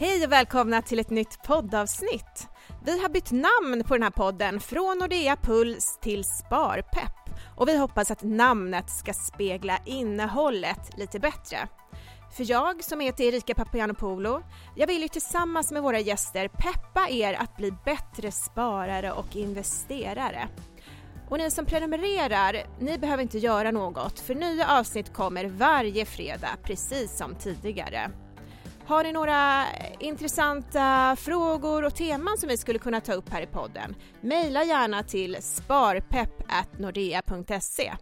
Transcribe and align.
Hej 0.00 0.24
och 0.24 0.32
välkomna 0.32 0.82
till 0.82 0.98
ett 0.98 1.10
nytt 1.10 1.42
poddavsnitt. 1.42 2.48
Vi 2.84 3.02
har 3.02 3.08
bytt 3.08 3.30
namn 3.30 3.84
på 3.84 3.94
den 3.94 4.02
här 4.02 4.10
podden 4.10 4.60
från 4.60 4.98
Nordea 4.98 5.36
Puls 5.36 5.98
till 6.02 6.24
Sparpepp 6.24 7.30
och 7.56 7.68
vi 7.68 7.78
hoppas 7.78 8.10
att 8.10 8.22
namnet 8.22 8.90
ska 8.90 9.12
spegla 9.12 9.78
innehållet 9.86 10.98
lite 10.98 11.18
bättre. 11.18 11.68
För 12.36 12.50
jag 12.50 12.84
som 12.84 13.00
heter 13.00 13.24
Erika 13.24 13.54
Papagiannopoulou, 13.54 14.42
jag 14.76 14.86
vill 14.86 15.02
ju 15.02 15.08
tillsammans 15.08 15.72
med 15.72 15.82
våra 15.82 16.00
gäster 16.00 16.48
peppa 16.48 17.08
er 17.10 17.34
att 17.34 17.56
bli 17.56 17.72
bättre 17.84 18.30
sparare 18.30 19.12
och 19.12 19.36
investerare. 19.36 20.48
Och 21.28 21.38
ni 21.38 21.50
som 21.50 21.66
prenumererar, 21.66 22.66
ni 22.80 22.98
behöver 22.98 23.22
inte 23.22 23.38
göra 23.38 23.70
något 23.70 24.20
för 24.20 24.34
nya 24.34 24.78
avsnitt 24.78 25.12
kommer 25.12 25.44
varje 25.44 26.04
fredag 26.04 26.56
precis 26.62 27.16
som 27.16 27.34
tidigare. 27.34 28.10
Har 28.88 29.04
ni 29.04 29.12
några 29.12 29.64
intressanta 29.98 31.16
frågor 31.16 31.84
och 31.84 31.94
teman 31.94 32.38
som 32.38 32.48
vi 32.48 32.56
skulle 32.56 32.78
kunna 32.78 33.00
ta 33.00 33.12
upp 33.12 33.28
här 33.28 33.42
i 33.42 33.46
podden? 33.46 33.94
Mejla 34.20 34.64
gärna 34.64 35.02
till 35.02 35.36
sparpepp.nordea.se. 35.40 37.92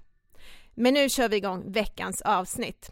Men 0.74 0.94
nu 0.94 1.08
kör 1.08 1.28
vi 1.28 1.36
igång 1.36 1.72
veckans 1.72 2.22
avsnitt. 2.22 2.90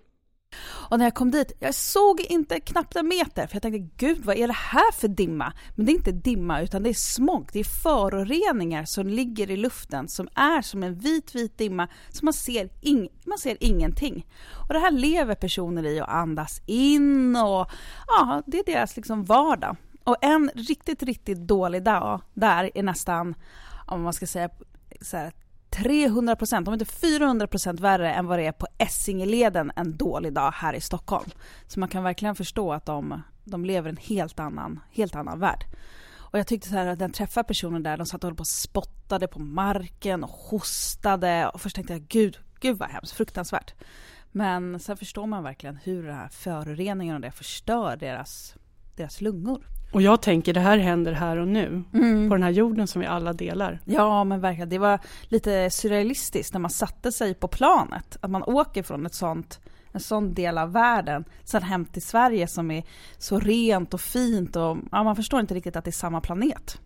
Och 0.62 0.98
när 0.98 1.06
jag 1.06 1.14
kom 1.14 1.30
dit, 1.30 1.52
jag 1.58 1.74
såg 1.74 2.20
inte 2.20 2.60
knappt 2.60 2.96
en 2.96 3.08
meter 3.08 3.46
för 3.46 3.54
jag 3.54 3.62
tänkte 3.62 4.06
gud 4.06 4.24
vad 4.24 4.36
är 4.36 4.46
det 4.46 4.54
här 4.54 4.92
för 4.92 5.08
dimma? 5.08 5.52
Men 5.74 5.86
det 5.86 5.92
är 5.92 5.94
inte 5.94 6.12
dimma 6.12 6.60
utan 6.60 6.82
det 6.82 6.88
är 6.88 6.94
smog, 6.94 7.48
det 7.52 7.60
är 7.60 7.82
föroreningar 7.82 8.84
som 8.84 9.06
ligger 9.08 9.50
i 9.50 9.56
luften 9.56 10.08
som 10.08 10.28
är 10.34 10.62
som 10.62 10.82
en 10.82 10.94
vit 10.94 11.34
vit 11.34 11.58
dimma 11.58 11.88
som 12.10 12.26
man 12.26 12.32
ser, 12.32 12.68
ing 12.80 13.08
man 13.24 13.38
ser 13.38 13.56
ingenting. 13.60 14.26
Och 14.68 14.74
det 14.74 14.80
här 14.80 14.90
lever 14.90 15.34
personer 15.34 15.86
i 15.86 16.00
och 16.00 16.14
andas 16.14 16.60
in 16.66 17.36
och 17.36 17.70
ja, 18.06 18.42
det 18.46 18.58
är 18.58 18.64
deras 18.64 18.96
liksom 18.96 19.24
vardag. 19.24 19.76
Och 20.04 20.16
en 20.20 20.50
riktigt, 20.54 21.02
riktigt 21.02 21.38
dålig 21.38 21.82
dag 21.82 22.20
där 22.34 22.70
är 22.74 22.82
nästan, 22.82 23.34
om 23.86 24.02
man 24.02 24.12
ska 24.12 24.26
säga 24.26 24.48
så 25.00 25.16
här, 25.16 25.32
300 25.74 26.36
%, 26.40 26.68
om 26.68 26.74
inte 26.74 26.84
400 26.84 27.46
% 27.46 27.80
värre 27.80 28.12
än 28.12 28.26
vad 28.26 28.38
det 28.38 28.46
är 28.46 28.52
på 28.52 28.66
Essingeleden 28.78 29.72
en 29.76 29.96
dålig 29.96 30.32
dag 30.32 30.50
här 30.50 30.74
i 30.74 30.80
Stockholm. 30.80 31.30
Så 31.66 31.80
man 31.80 31.88
kan 31.88 32.02
verkligen 32.02 32.34
förstå 32.34 32.72
att 32.72 32.86
de, 32.86 33.22
de 33.44 33.64
lever 33.64 33.90
en 33.90 33.96
helt 33.96 34.40
annan, 34.40 34.80
helt 34.90 35.14
annan 35.14 35.40
värld. 35.40 35.64
Och 36.34 36.38
jag 36.38 36.46
tyckte 36.46 36.68
så 36.68 36.74
här 36.74 36.86
att 36.86 36.98
när 36.98 37.06
jag 37.06 37.14
träffade 37.14 37.44
personer 37.44 37.80
där, 37.80 37.96
de 37.96 38.06
satt 38.06 38.24
och 38.24 38.28
höll 38.28 38.36
på 38.36 38.40
och 38.40 38.46
spottade 38.46 39.28
på 39.28 39.38
marken 39.38 40.24
och 40.24 40.30
hostade. 40.30 41.48
Och 41.48 41.60
först 41.60 41.76
tänkte 41.76 41.92
jag, 41.92 42.02
gud, 42.02 42.38
gud 42.60 42.78
vad 42.78 42.88
hemskt, 42.88 43.12
fruktansvärt. 43.12 43.74
Men 44.32 44.80
sen 44.80 44.96
förstår 44.96 45.26
man 45.26 45.42
verkligen 45.42 45.76
hur 45.76 46.02
den 46.02 46.16
här 46.16 46.28
föroreningen 46.28 47.14
och 47.14 47.20
det 47.20 47.30
förstör 47.30 47.96
deras, 47.96 48.54
deras 48.96 49.20
lungor. 49.20 49.66
Och 49.94 50.02
jag 50.02 50.22
tänker 50.22 50.52
det 50.52 50.60
här 50.60 50.78
händer 50.78 51.12
här 51.12 51.36
och 51.36 51.48
nu, 51.48 51.84
mm. 51.94 52.28
på 52.28 52.34
den 52.34 52.42
här 52.42 52.50
jorden 52.50 52.86
som 52.86 53.00
vi 53.00 53.06
alla 53.06 53.32
delar. 53.32 53.80
Ja 53.84 54.24
men 54.24 54.40
verkligen, 54.40 54.68
det 54.68 54.78
var 54.78 54.98
lite 55.28 55.70
surrealistiskt 55.70 56.52
när 56.52 56.60
man 56.60 56.70
satte 56.70 57.12
sig 57.12 57.34
på 57.34 57.48
planet. 57.48 58.16
Att 58.20 58.30
man 58.30 58.42
åker 58.42 58.82
från 58.82 59.06
ett 59.06 59.14
sånt, 59.14 59.60
en 59.92 60.00
sån 60.00 60.34
del 60.34 60.58
av 60.58 60.72
världen, 60.72 61.24
sen 61.44 61.62
hem 61.62 61.84
till 61.84 62.02
Sverige 62.02 62.48
som 62.48 62.70
är 62.70 62.84
så 63.18 63.38
rent 63.38 63.94
och 63.94 64.00
fint 64.00 64.56
och 64.56 64.76
ja, 64.92 65.04
man 65.04 65.16
förstår 65.16 65.40
inte 65.40 65.54
riktigt 65.54 65.76
att 65.76 65.84
det 65.84 65.90
är 65.90 65.92
samma 65.92 66.20
planet. 66.20 66.78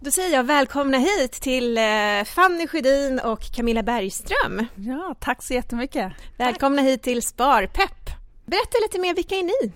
Då 0.00 0.10
säger 0.10 0.36
jag 0.36 0.44
välkomna 0.44 0.98
hit 0.98 1.32
till 1.32 1.78
eh, 1.78 2.24
Fanny 2.26 2.66
Sjödin 2.66 3.20
och 3.24 3.40
Camilla 3.40 3.82
Bergström. 3.82 4.66
Ja, 4.74 5.14
tack 5.20 5.42
så 5.42 5.54
jättemycket. 5.54 6.12
Välkomna 6.36 6.78
tack. 6.78 6.86
hit 6.86 7.02
till 7.02 7.22
Sparpepp. 7.22 8.10
Berätta 8.46 8.78
lite 8.82 8.98
mer, 8.98 9.14
vilka 9.14 9.34
är 9.34 9.42
ni? 9.42 9.72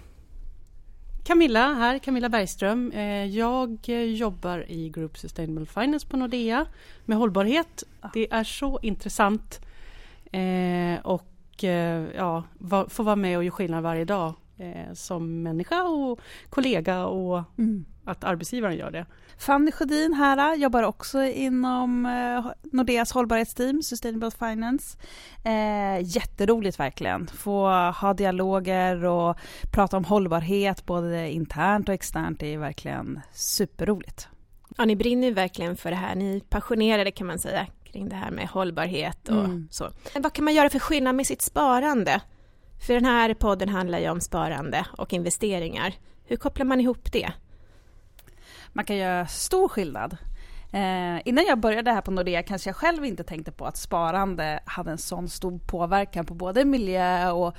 Camilla 1.25 1.75
här, 1.75 1.99
Camilla 1.99 2.29
Bergström. 2.29 2.93
Eh, 2.93 3.25
jag 3.25 3.89
jobbar 4.17 4.65
i 4.69 4.89
Group 4.89 5.19
Sustainable 5.19 5.67
Finance 5.67 6.07
på 6.07 6.17
Nordea 6.17 6.67
med 7.05 7.19
hållbarhet. 7.19 7.85
Det 8.13 8.33
är 8.33 8.45
så 8.45 8.79
intressant 8.83 9.61
eh, 10.33 11.01
och 11.05 11.65
eh, 11.65 12.05
ja, 12.17 12.45
få 12.89 13.03
vara 13.03 13.17
med 13.17 13.39
och 13.39 13.45
göra 13.45 13.53
skillnad 13.53 13.83
varje 13.83 14.05
dag 14.05 14.35
som 14.93 15.43
människa 15.43 15.83
och 15.83 16.21
kollega 16.51 17.07
och 17.07 17.43
mm. 17.59 17.85
Att 18.05 18.25
arbetsgivaren 18.25 18.77
gör 18.77 18.91
det. 18.91 19.07
Fanny 19.39 19.73
Sjödin 19.73 20.15
här 20.15 20.57
jobbar 20.57 20.83
också 20.83 21.23
inom 21.23 22.07
eh, 22.07 22.53
Nordeas 22.73 23.13
hållbarhetsteam, 23.13 23.83
Sustainable 23.83 24.31
Finance. 24.31 24.99
Eh, 25.45 26.01
jätteroligt 26.03 26.81
verkligen. 26.81 27.27
Få 27.27 27.69
ha 27.91 28.15
dialoger 28.15 29.05
och 29.05 29.37
prata 29.73 29.97
om 29.97 30.05
hållbarhet 30.05 30.87
både 30.87 31.31
internt 31.31 31.89
och 31.89 31.95
externt. 31.95 32.41
Det 32.41 32.55
är 32.55 32.59
verkligen 32.59 33.21
superroligt. 33.33 34.29
Ja, 34.77 34.85
ni 34.85 34.97
brinner 34.97 35.29
ju 35.29 35.35
verkligen 35.35 35.77
för 35.77 35.91
det 35.91 35.97
här. 35.97 36.15
Ni 36.15 36.37
är 36.37 36.41
passionerade 36.41 37.11
kan 37.11 37.27
man 37.27 37.39
säga 37.39 37.67
kring 37.85 38.09
det 38.09 38.17
här 38.17 38.31
med 38.31 38.49
hållbarhet 38.49 39.29
och 39.29 39.45
mm. 39.45 39.69
så. 39.71 39.91
Men 40.13 40.23
vad 40.23 40.33
kan 40.33 40.45
man 40.45 40.55
göra 40.55 40.71
för 40.71 40.79
skillnad 40.79 41.15
med 41.15 41.27
sitt 41.27 41.43
sparande? 41.43 42.21
För 42.87 42.95
den 42.95 43.05
här 43.05 43.35
podden 43.35 43.69
handlar 43.69 43.99
ju 43.99 44.11
om 44.11 44.21
sparande 44.21 44.87
och 44.99 45.13
investeringar. 45.13 45.95
Hur 46.25 46.37
kopplar 46.37 46.67
man 46.67 46.81
ihop 46.81 47.13
det? 47.13 47.33
Man 48.75 48.85
kan 48.85 48.97
göra 48.97 49.27
stor 49.27 49.69
skillnad. 49.69 50.17
Eh, 50.75 51.21
innan 51.25 51.45
jag 51.47 51.59
började 51.59 51.93
här 51.93 52.01
på 52.01 52.11
Nordea 52.11 52.43
kanske 52.43 52.69
jag 52.69 52.77
själv 52.77 53.05
inte 53.05 53.25
tänkte 53.25 53.53
på 53.53 53.67
att 53.67 53.77
sparande 53.77 54.61
hade 54.65 54.91
en 54.91 54.99
sån 54.99 55.29
stor 55.29 55.59
påverkan 55.59 56.27
på 56.27 56.35
både 56.35 56.65
miljö 56.65 57.31
och 57.31 57.57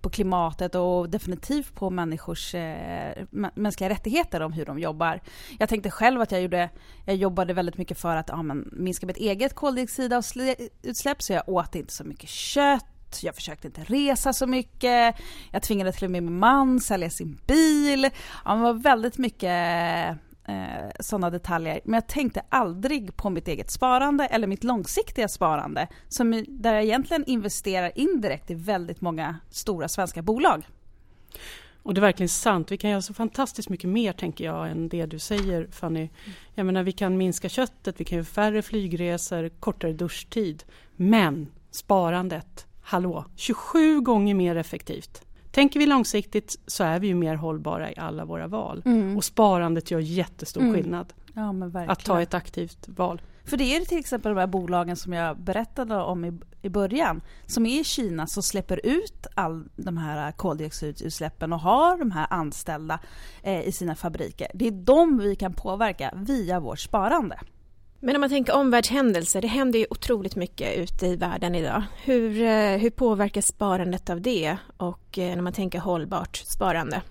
på 0.00 0.10
klimatet 0.10 0.74
och 0.74 1.10
definitivt 1.10 1.74
på 1.74 1.90
människors 1.90 2.54
eh, 2.54 3.24
mänskliga 3.54 3.90
rättigheter 3.90 4.40
om 4.40 4.52
hur 4.52 4.64
de 4.64 4.78
jobbar. 4.78 5.20
Jag 5.58 5.68
tänkte 5.68 5.90
själv 5.90 6.20
att 6.20 6.32
jag, 6.32 6.42
gjorde, 6.42 6.70
jag 7.04 7.16
jobbade 7.16 7.52
väldigt 7.52 7.78
mycket 7.78 7.98
för 7.98 8.16
att 8.16 8.28
ja, 8.28 8.42
men, 8.42 8.70
minska 8.72 9.06
mitt 9.06 9.16
eget 9.16 9.54
koldioxidutsläpp 9.54 11.22
så 11.22 11.32
jag 11.32 11.48
åt 11.48 11.74
inte 11.74 11.92
så 11.92 12.04
mycket 12.04 12.28
kött 12.28 12.84
jag 13.22 13.34
försökte 13.34 13.66
inte 13.66 13.84
resa 13.84 14.32
så 14.32 14.46
mycket. 14.46 15.16
Jag 15.50 15.62
tvingade 15.62 15.92
till 15.92 16.04
och 16.04 16.10
med 16.10 16.22
min 16.22 16.38
man 16.38 16.80
sälja 16.80 17.10
sin 17.10 17.40
bil. 17.46 18.10
Ja, 18.44 18.54
det 18.54 18.62
var 18.62 18.72
väldigt 18.72 19.18
mycket 19.18 20.18
eh, 20.48 20.90
sådana 21.00 21.30
detaljer. 21.30 21.80
Men 21.84 21.94
jag 21.94 22.06
tänkte 22.06 22.42
aldrig 22.48 23.16
på 23.16 23.30
mitt 23.30 23.48
eget 23.48 23.70
sparande 23.70 24.26
eller 24.26 24.46
mitt 24.46 24.64
långsiktiga 24.64 25.28
sparande 25.28 25.88
som, 26.08 26.44
där 26.48 26.74
jag 26.74 26.84
egentligen 26.84 27.24
investerar 27.24 27.92
indirekt 27.94 28.50
i 28.50 28.54
väldigt 28.54 29.00
många 29.00 29.36
stora 29.50 29.88
svenska 29.88 30.22
bolag. 30.22 30.66
Och 31.82 31.94
det 31.94 31.98
är 31.98 32.02
verkligen 32.02 32.28
sant. 32.28 32.72
Vi 32.72 32.76
kan 32.76 32.90
göra 32.90 33.02
så 33.02 33.14
fantastiskt 33.14 33.68
mycket 33.68 33.90
mer 33.90 34.12
tänker 34.12 34.44
jag 34.44 34.70
än 34.70 34.88
det 34.88 35.06
du 35.06 35.18
säger 35.18 35.66
Fanny. 35.70 36.08
Jag 36.54 36.66
menar 36.66 36.82
vi 36.82 36.92
kan 36.92 37.16
minska 37.16 37.48
köttet, 37.48 38.00
vi 38.00 38.04
kan 38.04 38.16
göra 38.16 38.26
färre 38.26 38.62
flygresor, 38.62 39.48
kortare 39.48 39.92
duschtid. 39.92 40.64
Men 40.96 41.52
sparandet, 41.70 42.66
hallå, 42.82 43.24
27 43.36 44.00
gånger 44.00 44.34
mer 44.34 44.56
effektivt. 44.56 45.22
Tänker 45.58 45.80
vi 45.80 45.86
långsiktigt 45.86 46.56
så 46.66 46.84
är 46.84 47.00
vi 47.00 47.06
ju 47.06 47.14
mer 47.14 47.34
hållbara 47.34 47.90
i 47.90 47.94
alla 47.96 48.24
våra 48.24 48.46
val. 48.46 48.82
Mm. 48.84 49.16
Och 49.16 49.24
sparandet 49.24 49.90
gör 49.90 49.98
jättestor 49.98 50.60
mm. 50.60 50.74
skillnad. 50.74 51.12
Ja, 51.34 51.54
att 51.88 52.04
ta 52.04 52.22
ett 52.22 52.34
aktivt 52.34 52.88
val. 52.88 53.22
För 53.44 53.56
det 53.56 53.76
är 53.76 53.80
till 53.80 53.98
exempel 53.98 54.34
de 54.34 54.40
här 54.40 54.46
bolagen 54.46 54.96
som 54.96 55.12
jag 55.12 55.40
berättade 55.40 55.96
om 55.96 56.24
i, 56.24 56.32
i 56.62 56.68
början, 56.68 57.20
som 57.46 57.66
är 57.66 57.80
i 57.80 57.84
Kina, 57.84 58.26
som 58.26 58.42
släpper 58.42 58.86
ut 58.86 59.26
all 59.34 59.68
de 59.76 59.96
här 59.96 60.32
koldioxidutsläppen 60.32 61.52
och 61.52 61.60
har 61.60 61.98
de 61.98 62.10
här 62.10 62.26
anställda 62.30 63.00
eh, 63.42 63.68
i 63.68 63.72
sina 63.72 63.94
fabriker. 63.94 64.48
Det 64.54 64.66
är 64.66 64.72
de 64.72 65.18
vi 65.18 65.36
kan 65.36 65.52
påverka 65.52 66.14
via 66.16 66.60
vårt 66.60 66.80
sparande. 66.80 67.38
Men 68.00 68.16
om 68.16 68.20
man 68.20 68.30
tänker 68.30 68.54
omvärldshändelser, 68.54 69.40
det 69.42 69.48
händer 69.48 69.78
ju 69.78 69.86
otroligt 69.90 70.36
mycket 70.36 70.76
ute 70.76 71.06
i 71.06 71.16
världen 71.16 71.54
idag. 71.54 71.82
Hur, 72.04 72.42
eh, 72.42 72.78
hur 72.78 72.90
påverkas 72.90 73.46
sparandet 73.46 74.10
av 74.10 74.20
det 74.20 74.56
och 74.76 75.18
eh, 75.18 75.34
när 75.34 75.42
man 75.42 75.52
tänker 75.52 75.78
hållbart 75.78 76.36
sparande? 76.36 77.02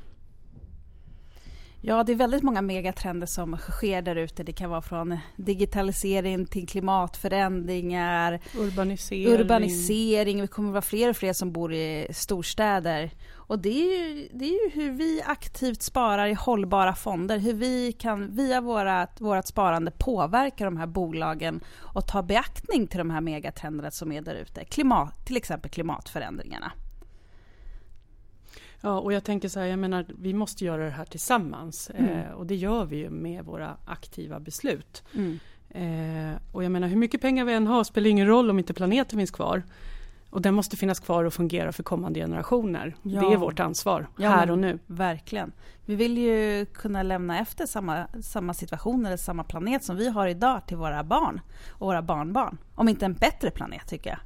Ja, 1.81 2.03
det 2.03 2.12
är 2.12 2.16
väldigt 2.16 2.44
många 2.44 2.61
megatrender 2.61 3.28
som 3.28 3.58
sker 3.58 4.02
där 4.02 4.16
ute. 4.16 4.44
Det 4.44 4.53
kan 4.53 4.70
vara 4.70 4.82
från 4.82 5.17
digitalisering 5.35 6.46
till 6.46 6.67
klimatförändringar, 6.67 8.40
urbanisering. 8.58 9.28
urbanisering. 9.28 10.41
Vi 10.41 10.47
kommer 10.47 10.70
att 10.70 10.73
vara 10.73 10.82
fler 10.82 11.09
och 11.09 11.17
fler 11.17 11.34
som 11.34 11.52
bor 11.52 11.73
i 11.73 12.08
storstäder. 12.11 13.11
Och 13.47 13.59
det 13.59 13.70
är, 13.70 14.08
ju, 14.08 14.29
det 14.34 14.46
är 14.46 14.64
ju 14.64 14.82
hur 14.82 14.91
vi 14.91 15.22
aktivt 15.26 15.82
sparar 15.82 16.28
i 16.28 16.34
hållbara 16.34 16.96
fonder, 16.96 17.38
hur 17.38 17.53
vi 17.53 17.91
kan 17.91 18.35
via 18.35 18.61
vårat, 18.61 19.22
vårat 19.22 19.47
sparande 19.47 19.91
påverka 19.91 20.66
de 20.66 20.78
här 20.78 20.88
bolagen 20.88 21.59
och 21.79 22.08
ta 22.08 22.23
beaktning 22.23 22.88
till 22.88 22.97
de 22.97 23.09
här 23.09 23.22
megatrenderna 23.22 23.91
som 23.91 24.11
är 24.11 24.22
där 24.22 24.35
ute. 24.35 24.66
Klimat, 24.66 25.26
till 25.26 25.38
exempel 25.38 25.72
klimatförändringarna. 25.72 26.72
Ja, 28.82 28.99
och 28.99 29.14
jag 29.14 29.23
tänker 29.23 29.49
så 29.49 29.59
här, 29.59 29.67
jag 29.67 29.79
menar, 29.79 30.05
vi 30.20 30.34
måste 30.34 30.66
göra 30.66 30.85
det 30.85 30.91
här 30.91 31.05
tillsammans. 31.05 31.91
Mm. 31.96 32.11
Eh, 32.11 32.32
och 32.32 32.46
det 32.46 32.55
gör 32.55 32.85
vi 32.85 32.97
ju 32.97 33.09
med 33.09 33.46
våra 33.46 33.78
aktiva 33.85 34.40
beslut. 34.40 35.03
Mm. 35.14 35.40
Eh, 35.70 36.40
och 36.52 36.64
jag 36.64 36.72
menar, 36.72 36.88
hur 36.88 36.96
mycket 36.96 37.22
pengar 37.22 37.46
vi 37.46 37.53
än 37.53 37.67
har 37.67 37.84
spelar 37.84 38.09
ingen 38.09 38.28
roll 38.28 38.49
om 38.49 38.59
inte 38.59 38.73
planeten 38.73 39.20
finns 39.20 39.32
kvar. 39.32 39.64
Och 40.37 40.43
den 40.43 40.53
måste 40.53 40.78
finnas 40.78 40.99
kvar 40.99 41.23
och 41.23 41.34
fungera 41.34 41.72
för 41.72 41.84
kommande 41.84 42.19
generationer. 42.19 42.95
Ja. 43.03 43.22
Det 43.22 43.34
är 43.34 43.37
vårt 43.37 43.59
ansvar, 43.59 44.07
Ja, 44.17 44.29
här 44.29 44.51
och 44.51 44.59
nu. 44.59 44.79
Verkligen. 44.87 45.51
Vi 45.85 45.95
vill 45.95 46.17
ju 46.17 46.66
kunna 46.66 47.03
lämna 47.03 47.39
efter 47.39 47.66
samma, 47.66 48.07
samma 48.22 48.53
situation 48.53 49.05
eller 49.05 49.17
samma 49.17 49.43
planet 49.43 49.84
som 49.84 49.95
vi 49.95 50.09
har 50.09 50.28
idag 50.28 50.67
till 50.67 50.78
våra 50.78 51.03
barn 51.03 51.41
och 51.69 51.87
våra 51.87 52.01
barnbarn. 52.01 52.57
Om 52.75 52.89
inte 52.89 53.05
en 53.05 53.13
bättre 53.13 53.51
planet 53.51 53.87
tycker 53.89 54.09
jag. 54.09 54.19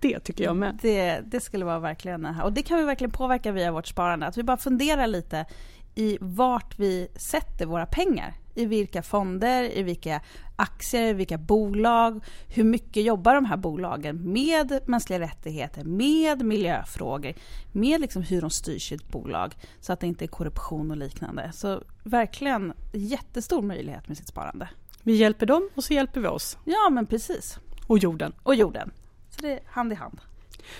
Det 0.00 0.20
tycker 0.20 0.44
jag 0.44 0.56
med. 0.56 0.78
Det, 0.82 1.20
det 1.24 1.40
skulle 1.40 1.64
vara 1.64 1.78
verkligen 1.78 2.26
och 2.42 2.52
det 2.52 2.62
kan 2.62 2.78
vi 2.78 2.84
verkligen 2.84 3.10
påverka 3.10 3.52
via 3.52 3.72
vårt 3.72 3.86
sparande. 3.86 4.26
Att 4.26 4.36
vi 4.36 4.42
bara 4.42 4.56
funderar 4.56 5.06
lite 5.06 5.46
i 5.94 6.18
vart 6.20 6.78
vi 6.78 7.08
sätter 7.16 7.66
våra 7.66 7.86
pengar. 7.86 8.34
I 8.54 8.66
vilka 8.66 9.02
fonder, 9.02 9.78
i 9.78 9.82
vilka 9.82 10.20
aktier, 10.56 11.02
i 11.02 11.12
vilka 11.12 11.38
bolag. 11.38 12.24
Hur 12.48 12.64
mycket 12.64 13.04
jobbar 13.04 13.34
de 13.34 13.44
här 13.44 13.56
bolagen 13.56 14.32
med 14.32 14.80
mänskliga 14.86 15.20
rättigheter, 15.20 15.84
med 15.84 16.44
miljöfrågor, 16.44 17.34
med 17.72 18.00
liksom 18.00 18.22
hur 18.22 18.40
de 18.40 18.50
styr 18.50 18.78
sitt 18.78 19.08
bolag 19.08 19.54
så 19.80 19.92
att 19.92 20.00
det 20.00 20.06
inte 20.06 20.24
är 20.24 20.26
korruption 20.26 20.90
och 20.90 20.96
liknande. 20.96 21.52
Så 21.52 21.82
verkligen 22.02 22.72
jättestor 22.92 23.62
möjlighet 23.62 24.08
med 24.08 24.16
sitt 24.16 24.28
sparande. 24.28 24.68
Vi 25.02 25.14
hjälper 25.14 25.46
dem 25.46 25.70
och 25.74 25.84
så 25.84 25.94
hjälper 25.94 26.20
vi 26.20 26.28
oss. 26.28 26.58
Ja, 26.64 26.90
men 26.90 27.06
precis. 27.06 27.58
Och 27.86 27.98
jorden. 27.98 28.32
Och 28.42 28.54
jorden. 28.54 28.90
Så 29.30 29.42
det 29.42 29.52
är 29.52 29.60
hand 29.66 29.92
i 29.92 29.94
hand. 29.94 30.20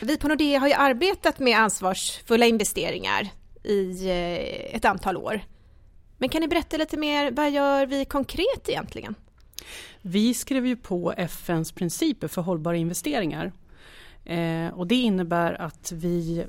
Vi 0.00 0.16
på 0.16 0.28
Nordea 0.28 0.60
har 0.60 0.68
ju 0.68 0.74
arbetat 0.74 1.38
med 1.38 1.58
ansvarsfulla 1.58 2.46
investeringar 2.46 3.30
i 3.64 4.08
eh, 4.08 4.76
ett 4.76 4.84
antal 4.84 5.16
år. 5.16 5.40
Men 6.18 6.28
kan 6.28 6.40
ni 6.40 6.48
berätta 6.48 6.76
lite 6.76 6.96
mer, 6.96 7.30
vad 7.30 7.50
gör 7.50 7.86
vi 7.86 8.04
konkret 8.04 8.68
egentligen? 8.68 9.14
Vi 10.02 10.34
skrev 10.34 10.66
ju 10.66 10.76
på 10.76 11.12
FNs 11.16 11.72
principer 11.72 12.28
för 12.28 12.42
hållbara 12.42 12.76
investeringar. 12.76 13.52
Eh, 14.24 14.68
och 14.68 14.86
det 14.86 14.94
innebär 14.94 15.60
att 15.60 15.92
vi 15.92 16.46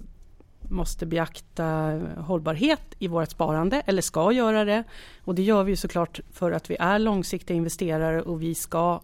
måste 0.70 1.06
beakta 1.06 2.00
hållbarhet 2.18 2.96
i 3.00 3.08
vårt 3.08 3.30
sparande, 3.30 3.82
eller 3.86 4.02
ska 4.02 4.32
göra 4.32 4.66
det. 4.66 4.84
Och 5.24 5.36
det 5.36 5.42
gör 5.42 5.64
vi 5.64 5.76
såklart 5.76 6.20
för 6.32 6.52
att 6.52 6.70
vi 6.70 6.76
är 6.80 7.00
långsiktiga 7.00 7.58
investerare 7.58 8.22
och 8.22 8.42
vi 8.42 8.56
ska 8.56 9.02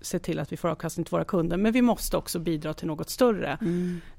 se 0.00 0.18
till 0.18 0.38
att 0.38 0.52
vi 0.52 0.56
får 0.56 0.68
avkastning 0.68 1.04
till 1.04 1.10
våra 1.10 1.24
kunder. 1.24 1.56
Men 1.56 1.72
vi 1.72 1.82
måste 1.82 2.16
också 2.16 2.38
bidra 2.38 2.74
till 2.74 2.86
något 2.86 3.10
större, 3.10 3.58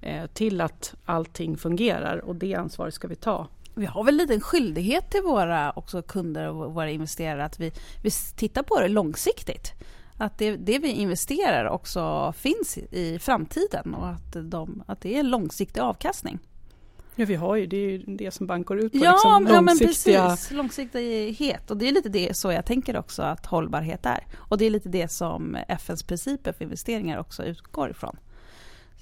eh, 0.01 0.25
till 0.25 0.61
att 0.61 0.95
allting 1.05 1.57
fungerar 1.57 2.17
och 2.17 2.35
det 2.35 2.55
ansvaret 2.55 2.93
ska 2.93 3.07
vi 3.07 3.15
ta. 3.15 3.47
Vi 3.75 3.85
har 3.85 4.03
väl 4.03 4.15
lite 4.15 4.33
en 4.33 4.41
skyldighet 4.41 5.11
till 5.11 5.21
våra 5.21 5.71
också 5.71 6.01
kunder 6.01 6.49
och 6.49 6.73
våra 6.73 6.89
investerare 6.89 7.45
att 7.45 7.59
vi, 7.59 7.71
vi 8.03 8.11
tittar 8.35 8.63
på 8.63 8.79
det 8.79 8.87
långsiktigt. 8.87 9.73
Att 10.17 10.37
det, 10.37 10.55
det 10.55 10.79
vi 10.79 10.87
investerar 10.87 11.65
också 11.65 12.33
finns 12.37 12.77
i, 12.77 12.87
i 12.91 13.19
framtiden 13.19 13.93
och 13.93 14.07
att, 14.07 14.51
de, 14.51 14.83
att 14.87 15.01
det 15.01 15.15
är 15.15 15.19
en 15.19 15.29
långsiktig 15.29 15.81
avkastning. 15.81 16.39
Ja, 17.15 17.25
vi 17.25 17.35
har 17.35 17.55
ju, 17.55 17.65
det 17.67 17.77
är 17.77 17.89
ju 17.89 17.97
det 17.97 18.31
som 18.31 18.47
bank 18.47 18.67
går 18.67 18.79
ut 18.79 18.91
på, 18.91 18.97
Ja, 18.97 19.11
liksom 19.11 19.47
ja 19.55 19.61
men 19.61 19.77
precis. 19.77 20.51
Långsiktighet. 20.51 21.71
Och 21.71 21.77
det 21.77 21.87
är 21.87 21.91
lite 21.91 22.09
det 22.09 22.37
så 22.37 22.51
jag 22.51 22.65
tänker 22.65 22.97
också 22.97 23.21
att 23.21 23.45
hållbarhet 23.45 24.05
är. 24.05 24.23
Och 24.35 24.57
det 24.57 24.65
är 24.65 24.69
lite 24.69 24.89
det 24.89 25.11
som 25.11 25.57
FNs 25.67 26.03
principer 26.03 26.51
för 26.51 26.63
investeringar 26.63 27.17
också 27.17 27.43
utgår 27.43 27.89
ifrån. 27.89 28.17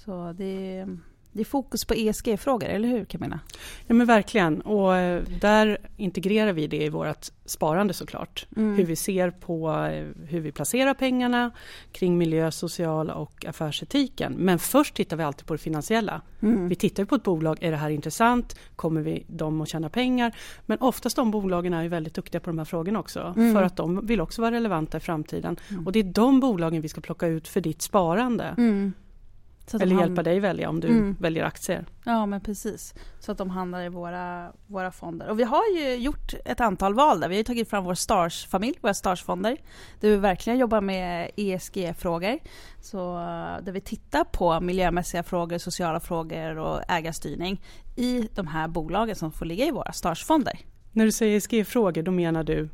Så 0.04 0.32
det 0.32 0.78
är, 0.78 0.98
det 1.34 1.40
är 1.40 1.44
fokus 1.44 1.84
på 1.84 1.94
ESG-frågor, 1.94 2.68
eller 2.68 2.88
hur 2.88 3.04
Camilla? 3.04 3.40
Ja 3.86 3.94
men 3.94 4.06
verkligen 4.06 4.60
och 4.60 4.96
eh, 4.96 5.22
där 5.40 5.78
integrerar 5.96 6.52
vi 6.52 6.66
det 6.66 6.84
i 6.84 6.88
vårt 6.88 7.26
sparande 7.44 7.94
såklart. 7.94 8.46
Mm. 8.56 8.76
Hur 8.76 8.84
vi 8.84 8.96
ser 8.96 9.30
på 9.30 9.70
eh, 9.70 10.04
hur 10.28 10.40
vi 10.40 10.52
placerar 10.52 10.94
pengarna 10.94 11.50
kring 11.92 12.18
miljö, 12.18 12.50
social 12.50 13.10
och 13.10 13.44
affärsetiken. 13.46 14.32
Men 14.32 14.58
först 14.58 14.94
tittar 14.94 15.16
vi 15.16 15.22
alltid 15.22 15.46
på 15.46 15.54
det 15.54 15.58
finansiella. 15.58 16.22
Mm. 16.42 16.68
Vi 16.68 16.74
tittar 16.74 17.04
på 17.04 17.14
ett 17.14 17.22
bolag, 17.22 17.58
är 17.60 17.70
det 17.70 17.76
här 17.76 17.90
intressant? 17.90 18.56
Kommer 18.76 19.00
vi 19.00 19.24
dem 19.28 19.60
att 19.60 19.68
tjäna 19.68 19.88
pengar? 19.88 20.36
Men 20.66 20.78
oftast 20.80 21.16
de 21.16 21.30
bolagen 21.30 21.74
är 21.74 21.82
ju 21.82 21.88
väldigt 21.88 22.14
duktiga 22.14 22.40
på 22.40 22.50
de 22.50 22.58
här 22.58 22.64
frågorna 22.64 22.98
också. 22.98 23.34
Mm. 23.36 23.54
För 23.54 23.62
att 23.62 23.76
de 23.76 24.06
vill 24.06 24.20
också 24.20 24.42
vara 24.42 24.54
relevanta 24.54 24.96
i 24.96 25.00
framtiden. 25.00 25.56
Mm. 25.70 25.86
Och 25.86 25.92
det 25.92 25.98
är 25.98 26.04
de 26.04 26.40
bolagen 26.40 26.82
vi 26.82 26.88
ska 26.88 27.00
plocka 27.00 27.26
ut 27.26 27.48
för 27.48 27.60
ditt 27.60 27.82
sparande. 27.82 28.44
Mm. 28.44 28.92
Så 28.92 28.92
att 28.92 28.92
de 28.92 29.53
Eller 29.72 30.00
hjälpa 30.00 30.22
dig 30.22 30.40
välja 30.40 30.68
om 30.68 30.80
du 30.80 30.88
Mm. 30.88 31.16
väljer 31.20 31.44
aktier. 31.44 31.86
Ja, 32.04 32.26
men 32.26 32.40
precis. 32.40 32.94
Så 33.20 33.32
att 33.32 33.38
de 33.38 33.50
hamnar 33.50 33.82
i 33.82 33.88
våra, 33.88 34.52
våra 34.66 34.90
fonder. 34.92 35.28
Och 35.28 35.38
vi 35.38 35.44
har 35.44 35.62
ju 35.76 35.94
gjort 35.96 36.34
ett 36.44 36.60
antal 36.60 36.94
val 36.94 37.20
där. 37.20 37.28
Vi 37.28 37.34
har 37.34 37.38
ju 37.38 37.44
tagit 37.44 37.70
fram 37.70 37.84
vår 37.84 37.94
Stars-familj, 37.94 38.78
våra 38.80 38.94
Stars-fonder. 38.94 39.56
Där 40.00 40.08
vi 40.08 40.16
verkligen 40.16 40.58
jobbar 40.58 40.80
med 40.80 41.30
ESG-frågor. 41.36 42.38
Så 42.80 43.16
eh, 43.18 43.64
där 43.64 43.72
vi 43.72 43.80
tittar 43.80 44.24
på 44.24 44.60
miljömässiga 44.60 45.22
frågor, 45.22 45.58
sociala 45.58 46.00
frågor 46.00 46.58
och 46.58 46.80
ägarstyrning 46.90 47.62
i 47.96 48.28
de 48.34 48.46
här 48.46 48.68
bolagen 48.68 49.16
som 49.16 49.32
får 49.32 49.46
ligga 49.46 49.66
i 49.66 49.70
våra 49.70 49.92
Stars-fonder. 49.92 50.58
När 50.92 51.04
du 51.04 51.12
säger 51.12 51.36
ESG-frågor, 51.36 52.02
då 52.02 52.10
menar 52.10 52.44
du 52.44 52.68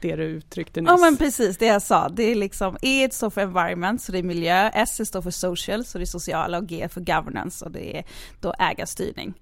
det 0.00 0.16
du 0.16 0.22
uttryckte 0.24 0.80
nyss? 0.80 0.88
Ja 0.90 0.96
men 0.96 1.16
precis 1.16 1.56
det 1.56 1.66
jag 1.66 1.82
sa. 1.82 2.08
Det 2.08 2.22
är 2.22 2.34
liksom 2.34 2.76
E 2.82 3.08
står 3.12 3.30
för 3.30 3.40
environment, 3.40 4.02
så 4.02 4.12
det 4.12 4.18
är 4.18 4.22
miljö. 4.22 4.70
S 4.74 5.08
står 5.08 5.22
för 5.22 5.30
social, 5.30 5.84
så 5.84 5.98
det 5.98 6.04
är 6.04 6.06
sociala. 6.06 6.58
Och 6.58 6.66
G 6.66 6.88
för 6.88 7.00
governance, 7.00 7.64
och 7.64 7.70
det 7.70 7.98
är 7.98 8.04
då 8.40 8.54
ägarstyrning. 8.58 9.34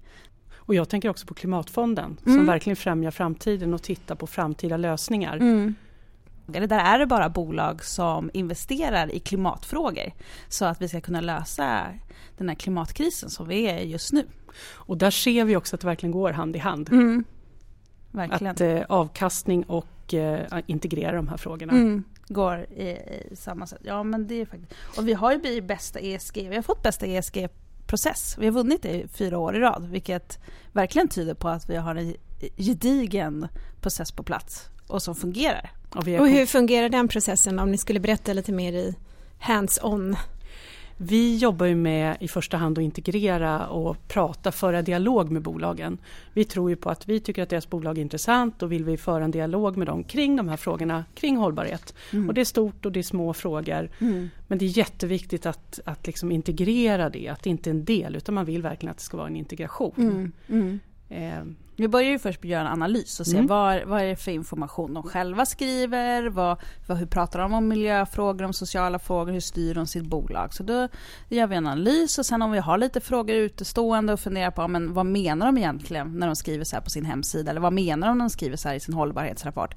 Och 0.55 0.75
jag 0.75 0.89
tänker 0.89 1.09
också 1.09 1.27
på 1.27 1.33
Klimatfonden 1.33 2.17
Mm. 2.25 2.37
som 2.37 2.45
verkligen 2.45 2.75
främjar 2.75 3.11
framtiden 3.11 3.73
och 3.73 3.83
tittar 3.83 4.15
på 4.15 4.27
framtida 4.27 4.77
lösningar. 4.77 5.37
Mm. 5.37 5.75
Eller 6.53 6.67
där 6.67 6.79
är 6.79 6.99
det 6.99 7.05
bara 7.05 7.29
bolag 7.29 7.83
som 7.83 8.29
investerar 8.33 9.11
i 9.15 9.19
klimatfrågor 9.19 10.11
så 10.49 10.65
att 10.65 10.81
vi 10.81 10.89
ska 10.89 11.01
kunna 11.01 11.21
lösa 11.21 11.85
den 12.37 12.49
här 12.49 12.55
klimatkrisen 12.55 13.29
som 13.29 13.47
vi 13.47 13.61
är 13.67 13.79
just 13.79 14.13
nu. 14.13 14.25
Och 14.73 14.97
där 14.97 15.11
ser 15.11 15.45
vi 15.45 15.55
också 15.55 15.75
att 15.75 15.81
det 15.81 15.87
verkligen 15.87 16.11
går 16.11 16.31
hand 16.31 16.55
i 16.55 16.59
hand. 16.59 16.89
Mm. 16.91 17.23
Verkligen. 18.17 18.51
Att 18.51 18.61
eh, 18.61 18.81
avkastning 18.89 19.63
och 19.63 20.13
eh, 20.13 20.59
integrera 20.65 21.15
de 21.15 21.27
här 21.27 21.37
frågorna. 21.37 21.73
Mm. 21.73 22.03
Går 22.27 22.59
i, 22.59 22.87
i 23.31 23.35
samma 23.35 23.67
sätt. 23.67 23.79
Ja 23.83 24.03
men 24.03 24.27
det 24.27 24.41
är 24.41 24.45
faktiskt. 24.45 24.73
Och 24.97 25.07
vi 25.07 25.13
har 25.13 25.31
ju 25.31 25.37
blivit 25.37 25.63
bästa 25.63 25.99
ESG. 25.99 26.49
Vi 26.49 26.55
har 26.55 26.63
fått 26.63 26.83
bästa 26.83 27.05
ESG-process. 27.05 28.35
Vi 28.39 28.45
har 28.45 28.53
vunnit 28.53 28.81
det 28.81 28.89
i 28.89 29.07
fyra 29.07 29.37
år 29.37 29.55
i 29.55 29.59
rad. 29.59 29.87
Vilket 29.89 30.39
verkligen 30.71 31.07
tyder 31.07 31.33
på 31.33 31.49
att 31.49 31.69
vi 31.69 31.75
har 31.75 31.95
en 31.95 32.15
gedigen 32.57 33.47
process 33.81 34.11
på 34.11 34.23
plats 34.23 34.69
och 34.87 35.01
som 35.01 35.15
fungerar. 35.15 35.71
Och 35.89 36.07
Och 36.07 36.29
hur 36.29 36.45
fungerar 36.45 36.89
den 36.89 37.07
processen 37.07 37.59
om 37.59 37.71
ni 37.71 37.77
skulle 37.77 37.99
berätta 37.99 38.33
lite 38.33 38.51
mer 38.51 38.73
i 38.73 38.95
hands-on? 39.39 40.15
Vi 40.97 41.37
jobbar 41.37 41.65
ju 41.65 41.75
med 41.75 42.17
i 42.19 42.27
första 42.27 42.57
hand 42.57 42.77
att 42.77 42.83
integrera 42.83 43.67
och 43.67 44.07
prata, 44.07 44.51
föra 44.51 44.81
dialog 44.81 45.31
med 45.31 45.41
bolagen. 45.41 45.97
Vi 46.33 46.43
tror 46.43 46.69
ju 46.69 46.75
på 46.75 46.89
att 46.89 47.09
vi 47.09 47.19
tycker 47.19 47.43
att 47.43 47.49
deras 47.49 47.69
bolag 47.69 47.97
är 47.97 48.01
intressant 48.01 48.63
och 48.63 48.71
vill 48.71 48.83
vi 48.83 48.97
föra 48.97 49.23
en 49.23 49.31
dialog 49.31 49.77
med 49.77 49.87
dem 49.87 50.03
kring 50.03 50.35
de 50.35 50.49
här 50.49 50.57
frågorna 50.57 51.05
kring 51.15 51.37
hållbarhet. 51.37 51.93
Mm. 52.13 52.27
Och 52.27 52.33
det 52.33 52.41
är 52.41 52.45
stort 52.45 52.85
och 52.85 52.91
det 52.91 52.99
är 52.99 53.03
små 53.03 53.33
frågor. 53.33 53.89
Mm. 53.99 54.29
Men 54.47 54.57
det 54.57 54.65
är 54.65 54.77
jätteviktigt 54.77 55.45
att, 55.45 55.79
att 55.85 56.07
liksom 56.07 56.31
integrera 56.31 57.09
det, 57.09 57.27
att 57.27 57.43
det 57.43 57.49
inte 57.49 57.69
är 57.69 57.71
en 57.71 57.85
del 57.85 58.15
utan 58.15 58.35
man 58.35 58.45
vill 58.45 58.61
verkligen 58.61 58.91
att 58.91 58.97
det 58.97 59.03
ska 59.03 59.17
vara 59.17 59.27
en 59.27 59.35
integration. 59.35 60.31
Mm. 60.47 60.79
Eh, 61.09 61.43
Vi 61.79 61.87
börjar 61.87 62.09
ju 62.09 62.19
först 62.19 62.45
göra 62.45 62.61
en 62.61 62.67
analys 62.67 63.19
och 63.19 63.27
se 63.27 63.35
Mm. 63.37 63.47
vad, 63.47 63.83
vad 63.83 64.01
är 64.01 64.05
det 64.05 64.15
för 64.15 64.31
information 64.31 64.93
de 64.93 65.03
själva 65.03 65.45
skriver, 65.45 66.29
vad, 66.29 66.57
vad, 66.87 66.97
hur 66.97 67.05
pratar 67.05 67.39
de 67.39 67.53
om 67.53 67.67
miljöfrågor, 67.67 68.45
om 68.45 68.53
sociala 68.53 68.99
frågor, 68.99 69.31
hur 69.31 69.39
styr 69.39 69.75
de 69.75 69.87
sitt 69.87 70.03
bolag. 70.05 70.53
Så 70.53 70.63
då 70.63 70.87
gör 71.29 71.47
vi 71.47 71.55
en 71.55 71.67
analys 71.67 72.17
och 72.17 72.25
sen 72.25 72.41
om 72.41 72.51
vi 72.51 72.59
har 72.59 72.77
lite 72.77 73.01
frågor 73.01 73.35
utestående 73.35 74.13
och 74.13 74.19
funderar 74.19 74.51
på 74.51 74.67
men 74.67 74.93
vad 74.93 75.05
menar 75.05 75.45
de 75.45 75.57
egentligen 75.57 76.19
när 76.19 76.27
de 76.27 76.35
skriver 76.35 76.63
så 76.65 76.75
här 76.75 76.83
på 76.83 76.89
sin 76.89 77.05
hemsida 77.05 77.51
eller 77.51 77.61
vad 77.61 77.73
menar 77.73 78.07
de 78.07 78.17
när 78.17 78.25
de 78.25 78.29
skriver 78.29 78.57
så 78.57 78.67
här 78.67 78.75
i 78.75 78.79
sin 78.79 78.93
hållbarhetsrapport. 78.93 79.75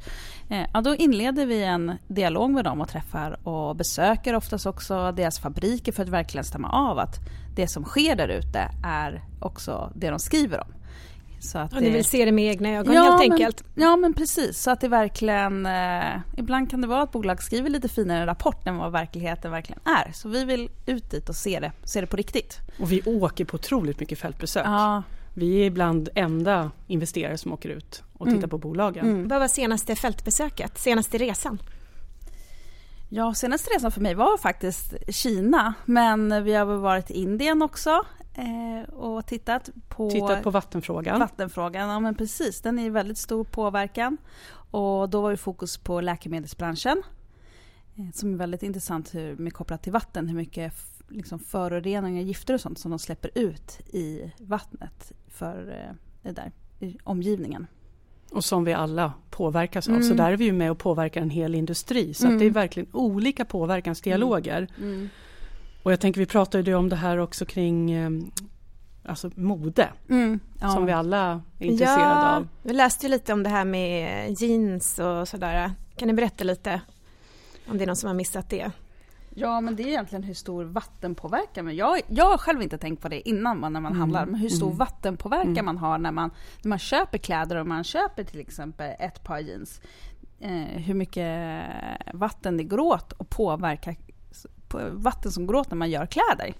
Eh, 0.50 0.66
ja, 0.74 0.80
då 0.80 0.94
inleder 0.94 1.46
vi 1.46 1.62
en 1.64 1.92
dialog 2.08 2.50
med 2.50 2.64
dem 2.64 2.80
och 2.80 2.88
träffar 2.88 3.48
och 3.48 3.76
besöker 3.76 4.34
oftast 4.34 4.66
också 4.66 5.12
deras 5.12 5.38
fabriker 5.38 5.92
för 5.92 6.02
att 6.02 6.08
verkligen 6.08 6.44
stämma 6.44 6.68
av 6.68 6.98
att 6.98 7.16
det 7.56 7.68
som 7.68 7.84
sker 7.84 8.16
där 8.16 8.28
ute 8.28 8.70
är 8.84 9.22
också 9.40 9.92
det 9.94 10.10
de 10.10 10.18
skriver 10.18 10.60
om. 10.60 10.72
Så 11.40 11.58
att 11.58 11.72
Och 11.72 11.80
ni 11.82 11.88
det- 11.88 11.94
vill 11.94 12.04
se 12.04 12.24
det 12.24 12.32
med 12.32 12.44
egna 12.44 12.68
ögon 12.68 12.94
Ja, 12.94 13.02
helt 13.02 13.18
men- 13.22 13.32
enkelt. 13.32 13.64
Ja 13.74 13.96
men 13.96 14.14
precis, 14.14 14.58
så 14.62 14.70
att 14.70 14.80
det 14.80 14.88
verkligen... 14.88 15.66
Eh, 15.66 16.16
ibland 16.36 16.70
kan 16.70 16.80
det 16.80 16.86
vara 16.86 17.02
att 17.02 17.12
bolag 17.12 17.42
skriver 17.42 17.70
lite 17.70 17.88
finare 17.88 18.26
rapport 18.26 18.66
än 18.66 18.76
vad 18.76 18.92
verkligheten 18.92 19.50
verkligen 19.50 19.80
är. 19.84 20.12
Så 20.12 20.28
vi 20.28 20.44
vill 20.44 20.70
ut 20.86 21.10
dit 21.10 21.28
och 21.28 21.36
se 21.36 21.60
det, 21.60 21.72
se 21.84 22.00
det 22.00 22.06
på 22.06 22.16
riktigt. 22.16 22.58
och 22.80 22.92
vi 22.92 23.02
åker 23.02 23.44
på 23.44 23.54
otroligt 23.54 24.00
mycket 24.00 24.18
fältbesök. 24.18 24.66
Ja. 24.66 25.02
Vi 25.34 25.60
är 25.62 25.64
ibland 25.64 26.08
enda 26.14 26.70
investerare 26.86 27.38
som 27.38 27.52
åker 27.52 27.68
ut 27.68 28.02
och 28.12 28.26
tittar 28.26 28.38
Mm. 28.38 28.50
på 28.50 28.58
bolagen. 28.58 29.08
Mm. 29.10 29.28
Vad 29.28 29.40
var 29.40 29.48
senaste 29.48 29.96
fältbesöket, 29.96 30.78
senaste 30.78 31.18
resan? 31.18 31.58
ja, 33.08 33.34
senaste 33.34 33.70
resan 33.74 33.90
för 33.92 34.00
mig 34.00 34.14
var 34.14 34.36
faktiskt 34.38 34.94
Kina. 35.08 35.74
Men 35.84 36.44
vi 36.44 36.54
har 36.54 36.64
väl 36.66 36.76
varit 36.78 37.10
i 37.10 37.14
Indien 37.14 37.62
också 37.62 38.02
och 38.92 39.26
tittat 39.26 39.70
på, 39.88 40.10
Tittat 40.10 40.42
på 40.42 40.50
vattenfrågan. 40.50 41.20
vattenfrågan. 41.20 41.88
Ja 41.88 42.00
men 42.00 42.14
precis, 42.14 42.60
den 42.60 42.78
är 42.78 42.90
väldigt 42.90 43.18
stor 43.18 43.44
påverkan. 43.44 44.16
Och 44.70 45.08
då 45.10 45.20
var 45.20 45.30
det 45.30 45.36
fokus 45.36 45.76
på 45.78 46.00
läkemedelsbranschen. 46.00 47.02
eh, 47.96 48.04
Som 48.14 48.32
är 48.34 48.36
väldigt 48.38 48.62
intressant 48.62 49.14
hur, 49.14 49.36
med 49.36 49.52
kopplat 49.52 49.82
till 49.82 49.92
vatten, 49.92 50.28
hur 50.28 50.36
mycket 50.36 50.72
liksom 51.08 51.38
föroreningar, 51.38 52.22
gifter 52.22 52.54
och 52.54 52.60
sånt 52.60 52.78
som 52.78 52.90
de 52.90 52.98
släpper 52.98 53.30
ut 53.34 53.80
i 53.94 54.32
vattnet 54.38 55.12
för 55.28 55.68
eh, 55.88 55.94
det 56.22 56.32
där, 56.32 56.52
i 56.80 56.98
omgivningen. 57.04 57.66
Och 58.32 58.44
som 58.44 58.64
vi 58.64 58.72
alla 58.72 59.12
påverkas 59.30 59.88
av. 59.88 59.94
Mm. 59.94 60.08
Så 60.08 60.14
där 60.14 60.32
är 60.32 60.36
vi 60.36 60.44
ju 60.44 60.52
med 60.52 60.70
och 60.70 60.78
påverkar 60.78 61.20
en 61.22 61.30
hel 61.30 61.54
industri. 61.54 62.14
Så 62.14 62.26
Mm. 62.26 62.38
det 62.38 62.44
är 62.44 62.50
verkligen 62.50 62.88
olika 62.92 63.44
påverkansdialoger. 63.44 64.68
Mm. 64.78 65.08
Och 65.82 65.92
jag 65.92 66.00
tänker 66.00 66.20
vi 66.20 66.26
pratade 66.26 66.70
ju 66.70 66.76
om 66.76 66.88
det 66.88 66.96
här 66.96 67.18
också 67.18 67.44
kring 67.44 67.90
eh, 67.90 68.10
alltså 69.04 69.30
mode. 69.34 69.88
Mm. 70.08 70.40
Ja. 70.60 70.68
Som 70.68 70.86
vi 70.86 70.92
alla 70.92 71.42
är 71.58 71.66
intresserade 71.66 72.02
ja, 72.02 72.36
av. 72.36 72.48
Vi 72.62 72.72
läste 72.72 73.06
ju 73.06 73.10
lite 73.10 73.32
om 73.32 73.42
det 73.42 73.48
här 73.50 73.64
med 73.64 74.30
jeans 74.40 74.98
och 74.98 75.28
sådär. 75.28 75.72
Kan 75.96 76.08
ni 76.08 76.14
berätta 76.14 76.44
lite 76.44 76.80
om 77.68 77.78
det 77.78 77.84
är 77.84 77.86
någon 77.86 77.96
som 77.96 78.06
har 78.06 78.14
missat 78.14 78.48
det? 78.48 78.70
Ja, 79.34 79.60
men 79.60 79.76
det 79.76 79.82
är 79.82 79.86
egentligen 79.86 80.22
hur 80.22 80.34
stor 80.34 80.64
vattenpåverkan. 80.64 81.64
Men 81.64 81.76
jag, 81.76 82.00
jag 82.08 82.24
har 82.24 82.38
själv 82.38 82.62
inte 82.62 82.78
tänkt 82.78 83.02
på 83.02 83.08
det 83.08 83.28
innan 83.28 83.60
man, 83.60 83.72
när 83.72 83.80
man 83.80 83.92
Mm, 83.92 84.00
handlar. 84.00 84.26
Men 84.26 84.40
hur 84.40 84.48
stor 84.48 84.66
mm. 84.66 84.78
vattenpåverkan 84.78 85.50
Mm. 85.50 85.64
man 85.64 85.78
har 85.78 85.98
när 85.98 86.12
man, 86.12 86.30
när 86.62 86.68
man 86.68 86.78
köper 86.78 87.18
kläder 87.18 87.56
och 87.56 87.66
man 87.66 87.84
köper 87.84 88.24
till 88.24 88.40
exempel 88.40 88.94
ett 88.98 89.24
par 89.24 89.38
jeans. 89.38 89.80
Eh, 90.40 90.50
hur 90.82 90.94
mycket 90.94 91.64
vatten 92.14 92.56
det 92.56 92.64
går 92.64 92.80
åt 92.80 93.12
och 93.12 93.28
påverkar 93.30 93.96
på 94.70 94.80
vatten 94.92 95.32
som 95.32 95.46
går 95.46 95.54
åt 95.54 95.70
när 95.70 95.76
man 95.76 95.90
gör 95.90 96.06
kläder. 96.06 96.54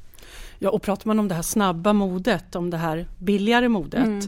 Ja, 0.58 0.70
och 0.70 0.82
pratar 0.82 1.06
man 1.06 1.18
om 1.18 1.28
det 1.28 1.34
här 1.34 1.42
snabba 1.42 1.92
modet, 1.92 2.56
om 2.56 2.70
det 2.70 2.76
här 2.76 3.06
billigare 3.18 3.68
modet. 3.68 4.06
Mm. 4.06 4.20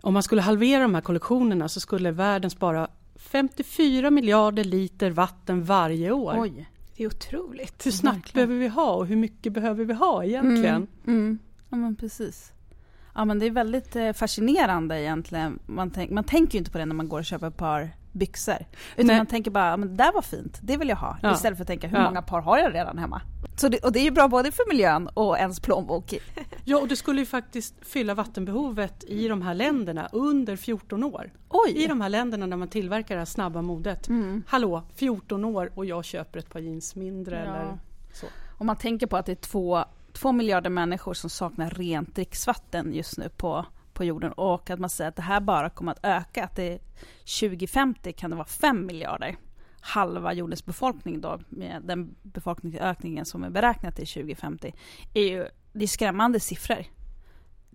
Om 0.00 0.14
man 0.14 0.22
skulle 0.22 0.42
halvera 0.42 0.82
de 0.82 0.94
här 0.94 1.02
kollektionerna 1.02 1.68
så 1.68 1.80
skulle 1.80 2.10
världen 2.10 2.50
spara 2.50 2.88
54 3.16 4.10
miljarder 4.10 4.64
liter 4.64 5.10
vatten 5.10 5.64
varje 5.64 6.10
år. 6.10 6.34
Oj. 6.38 6.68
Det 6.96 7.02
är 7.02 7.06
otroligt. 7.06 7.86
Hur 7.86 7.90
snabbt 7.90 8.16
Verkligen. 8.16 8.48
behöver 8.48 8.62
vi 8.62 8.68
ha 8.68 8.92
och 8.92 9.06
hur 9.06 9.16
mycket 9.16 9.52
behöver 9.52 9.84
vi 9.84 9.94
ha 9.94 10.24
egentligen? 10.24 10.76
Mm. 10.76 10.88
Mm. 11.06 11.38
Ja, 11.68 11.76
men 11.76 11.96
precis. 11.96 12.52
Ja, 13.14 13.24
men 13.24 13.38
det 13.38 13.46
är 13.46 13.50
väldigt 13.50 13.96
eh, 13.96 14.12
fascinerande 14.12 15.00
egentligen. 15.00 15.58
Man, 15.66 15.90
tänk, 15.90 16.10
man 16.10 16.24
tänker 16.24 16.54
ju 16.54 16.58
inte 16.58 16.70
på 16.70 16.78
det 16.78 16.86
när 16.86 16.94
man 16.94 17.08
går 17.08 17.18
och 17.18 17.24
köper 17.24 17.46
ett 17.46 17.56
par 17.56 17.90
byxor. 18.14 18.66
Utan 18.96 19.06
Nej. 19.06 19.16
man 19.16 19.26
tänker 19.26 19.50
bara, 19.50 19.76
men 19.76 19.88
det 19.88 19.94
där 20.04 20.12
var 20.12 20.22
fint, 20.22 20.58
det 20.62 20.76
vill 20.76 20.88
jag 20.88 20.96
ha. 20.96 21.16
Ja. 21.22 21.34
Istället 21.34 21.58
för 21.58 21.62
att 21.64 21.68
tänka, 21.68 21.86
hur 21.88 21.96
Ja. 21.98 22.04
många 22.04 22.22
par 22.22 22.40
har 22.40 22.58
jag 22.58 22.74
redan 22.74 22.98
hemma? 22.98 23.22
Så 23.56 23.68
det, 23.68 23.78
och 23.84 23.92
det 23.92 23.98
är 23.98 24.04
ju 24.04 24.10
bra 24.10 24.28
både 24.28 24.52
för 24.52 24.68
miljön 24.68 25.08
och 25.14 25.38
ens 25.38 25.60
plånbok. 25.60 26.14
Ja, 26.66 26.78
och 26.80 26.88
det 26.88 26.96
skulle 26.96 27.20
ju 27.20 27.26
faktiskt 27.26 27.74
fylla 27.82 28.14
vattenbehovet 28.14 29.04
i 29.04 29.28
de 29.28 29.42
här 29.42 29.54
länderna 29.54 30.08
under 30.12 30.56
14 30.56 31.04
år. 31.04 31.30
Oj! 31.48 31.70
I 31.76 31.86
de 31.86 32.00
här 32.00 32.08
länderna 32.08 32.46
där 32.46 32.56
man 32.56 32.68
tillverkar 32.68 33.14
det 33.14 33.20
här 33.20 33.24
snabba 33.26 33.62
modet. 33.62 34.08
Mm. 34.08 34.42
Hallå, 34.46 34.82
14 34.94 35.44
år 35.44 35.70
och 35.74 35.86
jag 35.86 36.04
köper 36.04 36.38
ett 36.38 36.50
par 36.50 36.60
jeans 36.60 36.96
mindre 36.96 37.36
Ja. 37.36 37.42
eller 37.42 37.78
så. 38.12 38.26
Om 38.58 38.66
man 38.66 38.76
tänker 38.76 39.06
på 39.06 39.16
att 39.16 39.26
det 39.26 39.32
är 39.32 39.36
två, 39.36 39.84
två 40.12 40.32
miljarder 40.32 40.70
människor 40.70 41.14
som 41.14 41.30
saknar 41.30 41.70
rent 41.70 42.14
dricksvatten 42.14 42.94
just 42.94 43.18
nu 43.18 43.28
på, 43.28 43.64
på 43.94 44.04
jorden 44.04 44.32
och 44.32 44.70
att 44.70 44.78
man 44.78 44.90
säger 44.90 45.08
att 45.08 45.16
det 45.16 45.22
här 45.22 45.40
bara 45.40 45.70
kommer 45.70 45.92
att 45.92 46.00
öka, 46.02 46.44
att 46.44 46.56
det 46.56 46.78
2050 47.40 48.12
kan 48.12 48.30
det 48.30 48.36
vara 48.36 48.46
fem 48.46 48.86
miljarder. 48.86 49.36
Halva 49.80 50.32
jordens 50.32 50.64
befolkning 50.64 51.20
då, 51.20 51.40
med 51.48 51.82
den 51.84 52.14
befolkningsökningen 52.22 53.24
som 53.24 53.44
är 53.44 53.50
beräknad 53.50 53.94
till 53.94 54.06
2050, 54.06 54.74
är 55.14 55.22
ju 55.22 55.48
det 55.72 55.84
är 55.84 55.88
skrämmande 55.88 56.40
siffror. 56.40 56.84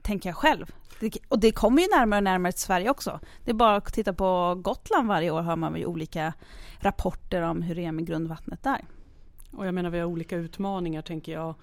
Tänker 0.01 0.29
jag 0.29 0.35
själv. 0.35 0.71
Det, 0.99 1.17
och 1.27 1.39
det 1.39 1.51
kommer 1.51 1.81
ju 1.81 1.87
närmare 1.87 2.17
och 2.17 2.23
närmare 2.23 2.51
till 2.51 2.61
Sverige 2.61 2.89
också. 2.89 3.19
Det 3.45 3.51
är 3.51 3.55
bara 3.55 3.75
att 3.75 3.93
titta 3.93 4.13
på 4.13 4.55
Gotland 4.55 5.07
varje 5.07 5.31
år 5.31 5.41
hör 5.41 5.55
man 5.55 5.75
ju 5.75 5.85
olika 5.85 6.33
rapporter 6.79 7.41
om 7.41 7.61
hur 7.61 7.75
det 7.75 7.85
är 7.85 7.91
med 7.91 8.07
grundvattnet 8.07 8.63
där. 8.63 8.85
Och 9.51 9.67
jag 9.67 9.73
menar 9.73 9.89
vi 9.89 9.99
har 9.99 10.05
olika 10.05 10.35
utmaningar 10.35 11.01
tänker 11.01 11.31
jag. 11.31 11.55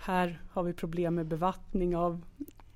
Här 0.00 0.42
har 0.50 0.62
vi 0.62 0.72
problem 0.72 1.14
med 1.14 1.26
bevattning 1.26 1.96
av, 1.96 2.22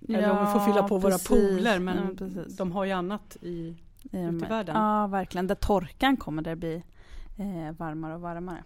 eller 0.09 0.31
om 0.31 0.47
vi 0.47 0.53
får 0.53 0.61
fylla 0.61 0.83
på 0.89 0.99
våra 0.99 1.13
precis. 1.13 1.29
pooler 1.29 1.79
men 1.79 1.97
Ja, 1.97 2.03
precis. 2.19 2.57
de 2.57 2.73
har 2.73 2.85
ju 2.85 2.93
annat 2.93 3.37
i 3.41 3.77
Ehm, 4.13 4.37
ute 4.37 4.47
i 4.47 4.49
världen. 4.49 4.77
Ja, 4.77 5.07
verkligen. 5.07 5.47
Där 5.47 5.55
torkan 5.55 6.17
kommer, 6.17 6.43
det 6.43 6.57
blir 6.57 6.83
eh, 7.39 7.77
varmare 7.79 8.15
och 8.15 8.21
varmare. 8.21 8.65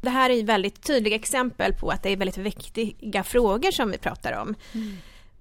Det 0.00 0.10
här 0.10 0.30
är 0.30 0.34
ju 0.34 0.42
väldigt 0.42 0.82
tydliga 0.82 1.14
exempel 1.14 1.72
på 1.72 1.90
att 1.90 2.02
det 2.02 2.10
är 2.10 2.16
väldigt 2.16 2.38
viktiga 2.38 3.22
frågor 3.22 3.70
som 3.70 3.90
vi 3.90 3.98
pratar 3.98 4.40
om. 4.40 4.54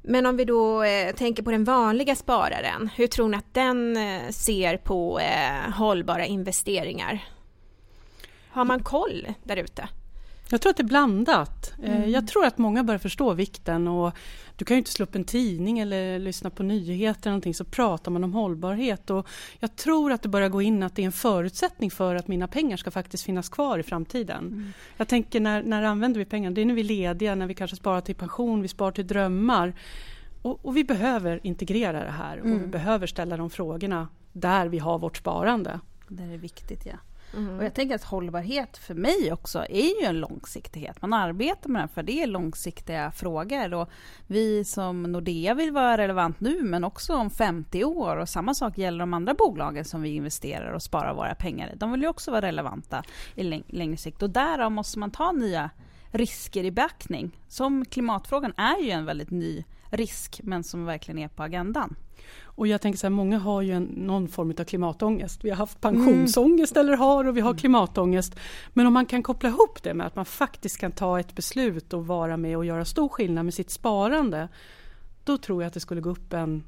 Men 0.02 0.26
om 0.26 0.38
vi 0.38 0.46
då 0.46 0.84
eh, 0.84 1.16
tänker 1.16 1.44
på 1.44 1.52
den 1.52 1.64
vanliga 1.64 2.16
spararen, 2.16 2.90
hur 2.96 3.08
tror 3.08 3.30
ni 3.30 3.38
att 3.38 3.54
den 3.54 3.98
eh, 3.98 4.30
ser 4.30 4.78
på 4.78 5.20
eh, 5.20 5.72
hållbara 5.74 6.26
investeringar? 6.26 7.24
Har 8.50 8.66
man 8.66 8.84
koll 8.84 9.28
där 9.44 9.58
ute? 9.58 9.90
Jag 10.52 10.62
tror 10.62 10.70
att 10.70 10.78
det 10.78 10.84
är 10.84 10.88
blandat. 10.88 11.74
Eh, 11.84 11.96
Mm. 11.96 12.12
Jag 12.12 12.28
tror 12.28 12.46
att 12.46 12.58
många 12.58 12.84
börjar 12.84 13.00
förstå 13.00 13.34
vikten 13.34 13.88
och 13.88 14.14
du 14.56 14.66
kan 14.66 14.76
ju 14.76 14.80
inte 14.80 14.92
slå 14.92 15.04
upp 15.04 15.16
en 15.16 15.24
tidning 15.24 15.80
eller 15.80 16.20
lyssna 16.20 16.50
på 16.50 16.64
nyheter 16.64 17.22
eller 17.22 17.32
någonting 17.32 17.54
så 17.54 17.64
pratar 17.66 18.12
man 18.12 18.24
om 18.24 18.34
hållbarhet 18.34 19.10
och 19.10 19.28
jag 19.60 19.76
tror 19.76 20.12
att 20.12 20.22
det 20.22 20.30
börjar 20.30 20.50
gå 20.50 20.62
in 20.62 20.84
att 20.84 20.96
det 20.96 21.02
är 21.02 21.06
en 21.06 21.12
förutsättning 21.12 21.92
för 21.92 22.16
att 22.16 22.28
mina 22.28 22.48
pengar 22.48 22.78
ska 22.78 22.92
faktiskt 22.92 23.24
finnas 23.24 23.50
kvar 23.50 23.80
i 23.80 23.84
framtiden. 23.84 24.48
Mm. 24.48 24.74
Jag 24.98 25.08
tänker 25.08 25.40
när, 25.40 25.64
när 25.64 25.84
använder 25.84 26.20
vi 26.20 26.26
pengarna? 26.26 26.54
Det 26.54 26.62
är 26.62 26.66
när 26.66 26.74
vi 26.74 26.82
är 26.82 26.86
lediga, 26.86 27.36
när 27.36 27.48
vi 27.48 27.54
kanske 27.54 27.76
sparar 27.78 28.02
till 28.02 28.16
pension, 28.16 28.62
vi 28.62 28.68
sparar 28.68 28.92
till 28.92 29.08
drömmar. 29.08 29.74
Och, 30.42 30.66
och 30.66 30.78
vi 30.78 30.84
behöver 30.84 31.40
integrera 31.44 32.04
det 32.04 32.12
här 32.12 32.40
och 32.40 32.46
vi 32.46 32.52
Mm. 32.52 32.72
behöver 32.72 33.08
ställa 33.08 33.38
de 33.38 33.50
frågorna 33.50 34.08
där 34.34 34.68
vi 34.68 34.80
har 34.80 35.00
vårt 35.00 35.18
sparande. 35.18 35.80
Det 36.08 36.24
är 36.24 36.38
viktigt, 36.38 36.86
ja. 36.86 36.94
Mm. 37.34 37.58
Och 37.58 37.66
jag 37.66 37.74
tänker 37.74 37.96
att 37.96 38.04
hållbarhet 38.04 38.78
för 38.78 38.94
mig 38.96 39.34
också 39.34 39.66
är 39.70 40.02
ju 40.02 40.06
en 40.08 40.20
långsiktighet. 40.20 41.02
Man 41.02 41.14
arbetar 41.14 41.70
med 41.70 41.84
det 41.84 41.88
för 41.88 42.04
det 42.04 42.24
är 42.24 42.28
långsiktiga 42.28 43.12
frågor. 43.12 43.74
Och 43.74 43.90
vi 44.28 44.66
som 44.66 45.04
Nordea 45.04 45.54
vill 45.54 45.72
vara 45.72 45.98
relevant 45.98 46.40
nu 46.40 46.64
men 46.64 46.84
också 46.84 47.16
om 47.16 47.30
50 47.30 47.84
år. 47.84 48.18
Och 48.18 48.30
samma 48.30 48.54
sak 48.54 48.78
gäller 48.78 49.00
de 49.00 49.14
andra 49.14 49.34
bolagen 49.34 49.86
som 49.86 50.02
vi 50.02 50.10
investerar 50.10 50.74
och 50.74 50.84
sparar 50.84 51.14
våra 51.14 51.36
pengar 51.36 51.72
i. 51.74 51.76
De 51.76 51.92
vill 51.92 52.02
ju 52.02 52.08
också 52.08 52.32
vara 52.32 52.42
relevanta 52.42 53.04
i 53.36 53.44
läng- 53.44 53.64
längre 53.68 53.98
sikt. 53.98 54.22
Och 54.22 54.30
därav 54.30 54.72
måste 54.72 55.00
man 55.00 55.12
ta 55.12 55.32
nya 55.32 55.70
risker 56.12 56.64
i 56.64 56.72
beaktning. 56.72 57.38
Som 57.48 57.86
klimatfrågan 57.86 58.54
är 58.58 58.84
ju 58.84 58.92
en 58.92 59.06
väldigt 59.06 59.32
ny 59.32 59.64
risk 59.90 60.40
men 60.44 60.64
som 60.64 60.86
verkligen 60.86 61.20
är 61.20 61.28
på 61.28 61.44
agendan. 61.44 61.96
Och 62.44 62.68
jag 62.68 62.82
tänker 62.82 63.00
så 63.00 63.08
här, 63.08 63.12
många 63.12 63.40
har 63.40 63.62
ju 63.62 63.72
en, 63.72 63.84
någon 63.84 64.28
form 64.28 64.54
av 64.60 64.64
klimatångest. 64.64 65.44
Vi 65.44 65.50
har 65.50 65.58
haft 65.58 65.82
pensionsångest 65.82 66.78
eller 66.78 66.94
har 66.98 67.28
och 67.28 67.38
vi 67.38 67.42
har 67.42 67.54
klimatångest. 67.54 68.36
Men 68.74 68.88
om 68.88 68.94
man 68.94 69.06
kan 69.06 69.24
koppla 69.24 69.50
ihop 69.50 69.84
det 69.84 69.94
med 69.94 70.08
att 70.08 70.16
man 70.16 70.26
faktiskt 70.26 70.78
kan 70.78 70.92
ta 70.92 71.20
ett 71.20 71.36
beslut 71.36 71.94
och 71.94 72.08
vara 72.08 72.38
med 72.38 72.58
och 72.58 72.66
göra 72.66 72.86
stor 72.86 73.10
skillnad 73.10 73.46
med 73.46 73.54
sitt 73.54 73.72
sparande. 73.72 74.48
Då 75.24 75.38
tror 75.38 75.64
jag 75.64 75.68
att 75.68 75.74
det 75.74 75.80
skulle 75.80 76.02
gå 76.02 76.10
upp 76.10 76.34
en, 76.34 76.64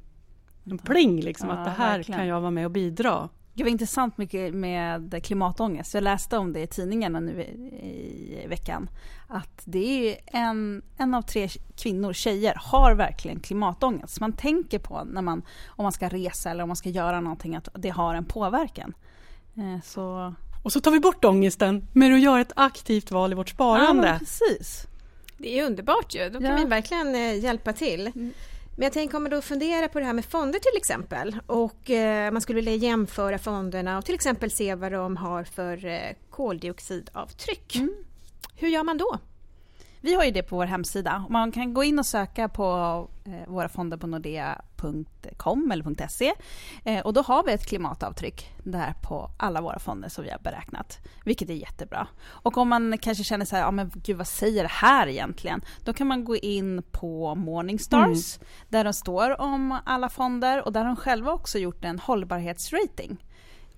en 0.64 0.78
pling 0.78 1.22
liksom 1.22 1.50
Ja, 1.50 1.56
att 1.56 1.66
det 1.66 1.72
här 1.72 1.98
verkligen. 1.98 2.20
kan 2.20 2.28
jag 2.28 2.42
vara 2.42 2.52
med 2.52 2.66
och 2.66 2.72
bidra. 2.72 3.30
Det 3.56 3.64
var 3.64 3.70
intressant 3.70 4.18
mycket 4.18 4.54
med 4.54 5.24
klimatångest. 5.24 5.94
Jag 5.94 6.04
läste 6.04 6.38
om 6.38 6.54
det 6.54 6.60
i 6.62 6.68
tidningarna 6.68 7.20
nu 7.20 7.42
i, 7.42 8.46
veckan. 8.50 8.90
Att 9.28 9.62
det 9.66 10.10
är 10.12 10.18
en, 10.26 10.82
en 10.98 11.14
av 11.14 11.22
tre 11.22 11.48
kvinnor, 11.78 12.14
tjejer, 12.14 12.54
har 12.58 12.96
verkligen 12.96 13.40
klimatångest. 13.40 14.20
Man 14.20 14.34
tänker 14.34 14.80
på 14.80 15.04
när 15.04 15.22
man, 15.22 15.42
om 15.68 15.84
man 15.84 15.92
ska 15.92 16.08
resa 16.10 16.50
eller 16.52 16.64
om 16.64 16.70
man 16.70 16.76
ska 16.76 16.90
göra 16.90 17.22
någonting 17.22 17.56
att 17.56 17.70
det 17.76 17.90
har 17.90 18.16
en 18.16 18.26
påverkan. 18.26 18.94
Eh, 19.58 19.82
Så, 19.84 20.34
Och 20.64 20.72
så 20.72 20.80
tar 20.82 20.92
vi 20.92 21.00
bort 21.00 21.26
ångesten 21.26 21.88
med 21.94 22.14
att 22.14 22.20
göra 22.22 22.42
ett 22.42 22.54
aktivt 22.56 23.12
val 23.12 23.32
i 23.32 23.36
vårt 23.36 23.50
ja, 23.50 23.54
sparande. 23.54 24.02
men 24.02 24.20
precis. 24.20 24.88
Det 25.38 25.60
är 25.60 25.66
underbart 25.66 26.16
ju, 26.16 26.30
då 26.30 26.40
kan 26.40 26.50
Ja. 26.52 26.56
vi 26.58 26.66
verkligen 26.66 27.16
eh, 27.16 27.40
hjälpa 27.40 27.74
till. 27.74 28.12
Men 28.76 28.84
jag 28.84 28.94
tänker 28.94 29.18
om 29.18 29.24
man 29.24 29.30
då 29.30 29.42
funderar 29.42 29.88
på 29.88 30.00
det 30.00 30.06
här 30.06 30.14
med 30.14 30.26
fonder 30.26 30.60
till 30.60 30.78
exempel 30.78 31.36
och 31.46 31.90
eh, 31.90 32.32
man 32.32 32.42
skulle 32.42 32.56
vilja 32.56 32.76
jämföra 32.76 33.38
fonderna 33.38 33.98
och 33.98 34.06
till 34.06 34.16
exempel 34.16 34.52
se 34.52 34.76
vad 34.76 34.92
de 34.92 35.18
har 35.18 35.44
för 35.44 35.86
eh, 35.86 36.16
koldioxidavtryck. 36.30 37.76
Mm. 37.76 37.94
Hur 38.56 38.68
gör 38.68 38.84
man 38.84 38.98
då? 38.98 39.20
Vi 40.04 40.16
har 40.16 40.24
ju 40.24 40.32
det 40.32 40.44
på 40.44 40.56
vår 40.56 40.66
hemsida. 40.66 41.26
Man 41.30 41.52
kan 41.52 41.74
gå 41.74 41.84
in 41.84 42.00
och 42.00 42.06
söka 42.06 42.50
på 42.50 42.68
eh, 43.26 43.52
våra 43.52 43.70
fonder 43.70 43.98
på 43.98 44.08
nordea.com 44.08 45.72
eller 45.72 46.08
.se. 46.08 46.34
Eh, 46.84 47.06
och 47.06 47.14
då 47.14 47.22
har 47.22 47.44
vi 47.44 47.54
ett 47.54 47.66
klimatavtryck 47.66 48.54
där 48.64 48.94
på 49.02 49.32
alla 49.38 49.62
våra 49.62 49.80
fonder 49.80 50.10
som 50.10 50.24
vi 50.24 50.30
har 50.30 50.40
beräknat. 50.40 51.00
Vilket 51.26 51.50
är 51.50 51.54
jättebra. 51.54 52.08
Och 52.26 52.58
om 52.58 52.70
man 52.70 52.98
kanske 52.98 53.24
känner 53.24 53.46
så 53.46 53.56
här, 53.56 53.64
ja 53.64 53.72
men 53.72 53.92
gud 53.96 54.18
vad 54.18 54.28
säger 54.28 54.64
det 54.64 54.72
här 54.72 55.08
egentligen? 55.08 55.62
Då 55.84 55.94
kan 55.94 56.08
man 56.08 56.26
gå 56.26 56.36
in 56.36 56.84
på 56.92 57.36
Morningstars 57.36 58.40
där 58.70 58.84
de 58.84 58.94
står 58.94 59.42
om 59.42 59.80
alla 59.86 60.10
fonder 60.10 60.66
och 60.66 60.74
där 60.74 60.80
har 60.80 60.88
de 60.88 60.96
själva 60.96 61.32
också 61.32 61.60
gjort 61.60 61.86
en 61.86 62.00
hållbarhetsrating. 62.00 63.26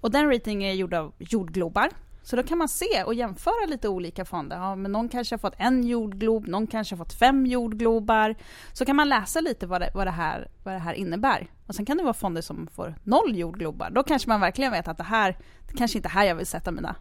Och 0.01 0.11
den 0.11 0.31
ratingen 0.31 0.71
är 0.71 0.73
gjord 0.73 0.93
av 0.93 1.13
jordglobar. 1.19 1.89
Så 2.25 2.35
då 2.35 2.43
kan 2.43 2.57
man 2.57 2.69
se 2.69 3.03
och 3.05 3.13
jämföra 3.13 3.65
lite 3.67 3.87
olika 3.89 4.25
fonder. 4.25 4.57
Ja, 4.57 4.75
men 4.75 4.91
någon 4.91 5.09
kanske 5.09 5.33
har 5.35 5.39
fått 5.39 5.53
en 5.57 5.83
jordglob, 5.87 6.47
någon 6.47 6.67
kanske 6.67 6.95
har 6.95 6.97
fått 7.05 7.13
fem 7.13 7.45
jordglobar. 7.45 8.35
Så 8.73 8.85
kan 8.85 8.95
man 8.95 9.09
läsa 9.09 9.41
lite 9.41 9.67
vad 9.67 9.81
det, 9.81 9.89
vad 9.93 10.07
det, 10.07 10.11
här, 10.11 10.47
vad 10.63 10.73
det 10.73 10.79
här 10.79 10.93
innebär. 10.93 11.47
Och 11.67 11.75
sen 11.75 11.85
kan 11.85 11.97
det 11.97 12.03
vara 12.03 12.13
fonder 12.13 12.41
som 12.41 12.67
får 12.67 12.95
noll 13.03 13.35
jordglobar. 13.37 13.89
Då 13.89 14.03
kanske 14.03 14.29
man 14.29 14.41
verkligen 14.41 14.71
vet 14.71 14.87
att 14.87 14.97
det 14.97 15.03
här, 15.03 15.37
det 15.67 15.77
kanske 15.77 15.97
inte 15.97 16.07
är 16.07 16.11
här 16.11 16.23
jag 16.25 16.35
vill 16.35 16.45
sätta 16.47 16.71
mina, 16.71 16.95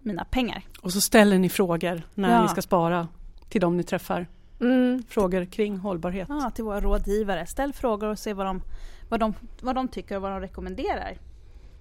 mina 0.00 0.24
pengar. 0.24 0.62
Och 0.82 0.92
så 0.92 1.00
ställer 1.00 1.38
ni 1.38 1.48
frågor 1.48 2.02
när 2.14 2.30
Ja. 2.30 2.42
ni 2.42 2.48
ska 2.48 2.62
spara 2.62 3.08
till 3.48 3.60
de 3.60 3.76
ni 3.76 3.82
träffar. 3.82 4.26
Mm. 4.60 5.02
Frågor 5.08 5.44
kring 5.44 5.78
hållbarhet. 5.78 6.28
Ja, 6.28 6.50
till 6.54 6.64
våra 6.64 6.80
rådgivare. 6.80 7.46
Ställ 7.46 7.72
frågor 7.72 8.08
och 8.08 8.18
se 8.18 8.34
vad 8.34 8.46
de, 8.46 8.62
vad 9.08 9.20
de, 9.20 9.34
vad 9.60 9.74
de 9.74 9.88
tycker 9.88 10.16
och 10.16 10.22
vad 10.22 10.30
de 10.30 10.40
rekommenderar 10.40 11.18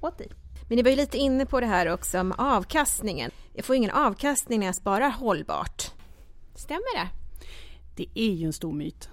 åt 0.01 0.17
dig. 0.17 0.27
Men 0.71 0.75
ni 0.75 0.83
var 0.83 0.89
ju 0.89 0.95
lite 0.95 1.17
inne 1.17 1.45
på 1.45 1.59
det 1.59 1.65
här 1.65 1.93
också 1.93 2.23
med 2.23 2.39
avkastningen. 2.39 3.31
Jag 3.53 3.65
får 3.65 3.75
ingen 3.75 3.91
avkastning 3.91 4.59
när 4.59 4.65
jag 4.65 4.75
sparar 4.75 5.09
hållbart. 5.09 5.91
Stämmer 6.55 6.95
det? 6.95 7.07
Det 7.95 8.21
är 8.21 8.31
ju 8.33 8.45
en 8.45 8.53
stor 8.53 8.73
myt. 8.73 9.09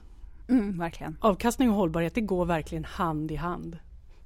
Mm, 0.48 0.78
verkligen. 0.78 1.16
Avkastning 1.20 1.70
och 1.70 1.76
hållbarhet, 1.76 2.14
det 2.14 2.20
går 2.20 2.46
verkligen 2.46 2.84
hand 2.84 3.32
i 3.32 3.36
hand. 3.36 3.78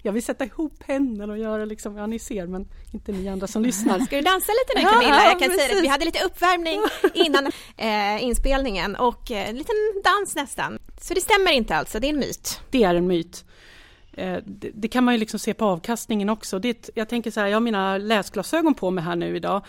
Jag 0.03 0.13
vill 0.13 0.23
sätta 0.23 0.45
ihop 0.45 0.83
händerna 0.87 1.33
och 1.33 1.39
göra 1.39 1.65
liksom, 1.65 1.97
ja 1.97 2.07
ni 2.07 2.19
ser 2.19 2.47
men 2.47 2.69
inte 2.93 3.13
ni 3.13 3.29
andra 3.29 3.47
som 3.47 3.63
lyssnar. 3.63 3.99
Ska 4.01 4.17
du 4.17 4.23
dansa 4.23 4.53
lite 4.53 4.85
nu 4.85 4.91
Camilla? 4.91 5.17
Ja, 5.17 5.25
Jag 5.31 5.39
kan 5.39 5.51
säga 5.51 5.57
precis. 5.57 5.77
det, 5.77 5.83
vi 5.83 5.89
hade 5.89 6.05
lite 6.05 6.25
uppvärmning 6.25 6.81
innan 7.15 7.47
eh, 7.77 8.25
inspelningen 8.25 8.97
och 8.97 9.31
eh, 9.31 9.49
en 9.49 9.57
liten 9.57 9.77
dans 10.05 10.37
nästan. 10.37 10.79
Så 11.01 11.15
det 11.15 11.21
stämmer 11.21 11.53
inte 11.53 11.77
alltså, 11.77 12.01
det 12.01 12.07
är 12.07 12.13
en 12.13 12.19
myt. 12.19 12.61
Det 12.71 12.85
är 12.85 12.95
en 12.95 13.07
myt. 13.07 13.45
Eh, 14.13 14.39
Det, 14.45 14.71
det 14.75 14.89
kan 14.89 15.05
man 15.05 15.15
ju 15.15 15.21
liksom 15.21 15.39
se 15.41 15.55
på 15.55 15.65
avkastningen 15.65 16.29
också. 16.29 16.59
Det, 16.59 16.91
jag 16.95 17.09
tänker 17.09 17.31
så 17.31 17.41
här, 17.41 17.47
jag 17.47 17.57
har 17.57 17.61
mina 17.61 17.99
läsglasögon 17.99 18.75
på 18.75 18.91
mig 18.91 19.05
här 19.05 19.17
nu 19.17 19.37
idag. 19.37 19.65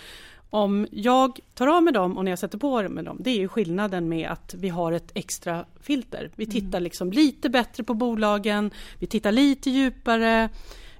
Om 0.49 0.87
jag 0.91 1.39
tar 1.53 1.67
av 1.67 1.83
mig 1.83 1.93
dem 1.93 2.17
och 2.17 2.23
när 2.25 2.31
jag 2.31 2.39
sätter 2.39 2.57
på 2.57 2.89
mig 2.89 3.03
dem, 3.03 3.17
det 3.19 3.29
är 3.29 3.37
ju 3.39 3.47
skillnaden 3.47 4.09
med 4.09 4.29
att 4.29 4.53
vi 4.53 4.69
har 4.69 4.91
ett 4.91 5.11
extra 5.13 5.65
filter. 5.81 6.29
Vi 6.35 6.45
tittar 6.45 6.79
liksom 6.79 7.11
lite 7.11 7.49
bättre 7.49 7.83
på 7.83 7.93
bolagen, 7.93 8.71
vi 8.99 9.07
tittar 9.07 9.31
lite 9.31 9.69
djupare 9.69 10.49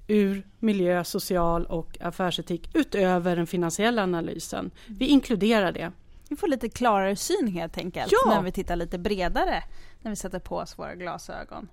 ur 0.08 0.44
miljö, 0.60 1.04
social 1.04 1.66
och 1.66 1.98
affärsetik 2.02 2.70
utöver 2.76 3.36
den 3.36 3.48
finansiella 3.48 4.04
analysen. 4.04 4.72
Vi 4.88 5.06
inkluderar 5.06 5.72
det. 5.72 5.92
Vi 6.30 6.36
får 6.36 6.48
lite 6.48 6.70
klarare 6.70 7.16
syn 7.16 7.48
helt 7.48 7.78
enkelt 7.78 8.12
Ja. 8.12 8.36
när 8.36 8.42
vi 8.42 8.52
tittar 8.52 8.76
lite 8.76 8.98
bredare 8.98 9.64
när 10.02 10.12
vi 10.12 10.16
sätter 10.16 10.40
på 10.40 10.58
oss 10.58 10.80
våra 10.80 10.96
glasögon. 10.96 11.68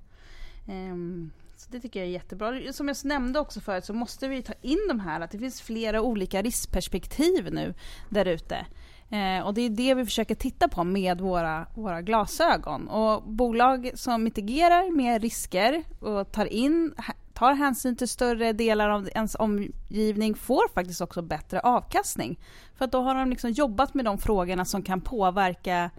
Ehm, 0.68 1.30
så 1.60 1.70
det 1.70 1.80
tycker 1.80 2.00
jag 2.00 2.06
är 2.06 2.12
jättebra. 2.12 2.72
Som 2.72 2.88
jag 2.88 2.96
nämnde 3.04 3.40
också 3.40 3.60
förut 3.60 3.84
så 3.84 3.92
måste 3.92 4.28
vi 4.28 4.42
ta 4.42 4.52
in 4.62 4.78
de 4.88 5.00
här 5.00 5.20
att 5.20 5.30
det 5.30 5.38
finns 5.38 5.60
flera 5.60 6.02
olika 6.02 6.42
riskperspektiv 6.42 7.52
nu 7.52 7.74
där 8.08 8.24
ute. 8.24 8.66
Eh, 9.10 9.46
och 9.46 9.54
det 9.54 9.60
är 9.60 9.70
det 9.70 9.94
vi 9.94 10.04
försöker 10.04 10.34
titta 10.34 10.68
på 10.68 10.84
med 10.84 11.20
våra, 11.20 11.66
våra 11.74 12.02
glasögon. 12.02 12.88
Och 12.88 13.22
bolag 13.22 13.90
som 13.94 14.24
mitigerar 14.24 14.96
mer 14.96 15.20
risker 15.20 15.84
och 16.00 16.32
tar 16.32 16.46
in 16.46 16.94
tar 17.34 17.54
hänsyn 17.54 17.96
till 17.96 18.08
större 18.08 18.52
delar 18.52 18.88
av 18.88 19.08
ens 19.14 19.34
omgivning 19.34 20.34
får 20.34 20.68
faktiskt 20.74 21.00
också 21.00 21.22
bättre 21.22 21.60
avkastning. 21.60 22.38
För 22.74 22.84
att 22.84 22.92
då 22.92 23.02
har 23.02 23.14
de 23.14 23.30
liksom 23.30 23.50
jobbat 23.50 23.94
med 23.94 24.04
de 24.04 24.18
frågorna 24.18 24.64
som 24.64 24.82
kan 24.82 25.00
påverka, 25.00 25.90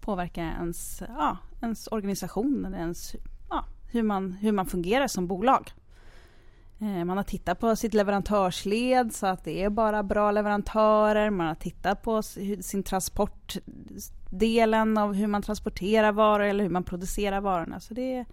påverka 0.00 0.40
ens, 0.40 1.02
ja, 1.08 1.38
ens 1.62 1.86
organisation 1.86 2.64
eller 2.64 2.78
ens, 2.78 3.16
hur, 3.94 4.02
man, 4.02 4.32
hur 4.32 4.52
man 4.52 4.66
fungerar 4.66 5.08
som 5.08 5.26
bolag. 5.26 5.70
Eh, 6.80 7.04
man 7.04 7.16
har 7.16 7.24
tittat 7.24 7.60
på 7.60 7.76
sitt 7.76 7.94
leverantörsled 7.94 9.14
så 9.14 9.26
att 9.26 9.44
det 9.44 9.62
är 9.62 9.70
bara 9.70 10.02
bra 10.02 10.30
leverantörer. 10.30 11.30
Man 11.30 11.46
har 11.46 11.54
tittat 11.54 12.02
på 12.02 12.14
hur- 12.16 12.62
sin 12.62 12.82
transportdelen 12.82 14.98
av 14.98 15.14
hur 15.14 15.26
man 15.26 15.42
transporterar 15.42 16.12
varor 16.12 16.44
eller 16.44 16.64
hur 16.64 16.70
man 16.70 16.84
producerar 16.84 17.40
varorna. 17.40 17.80
Så 17.80 17.94
det 17.94 18.14
är, 18.14 18.26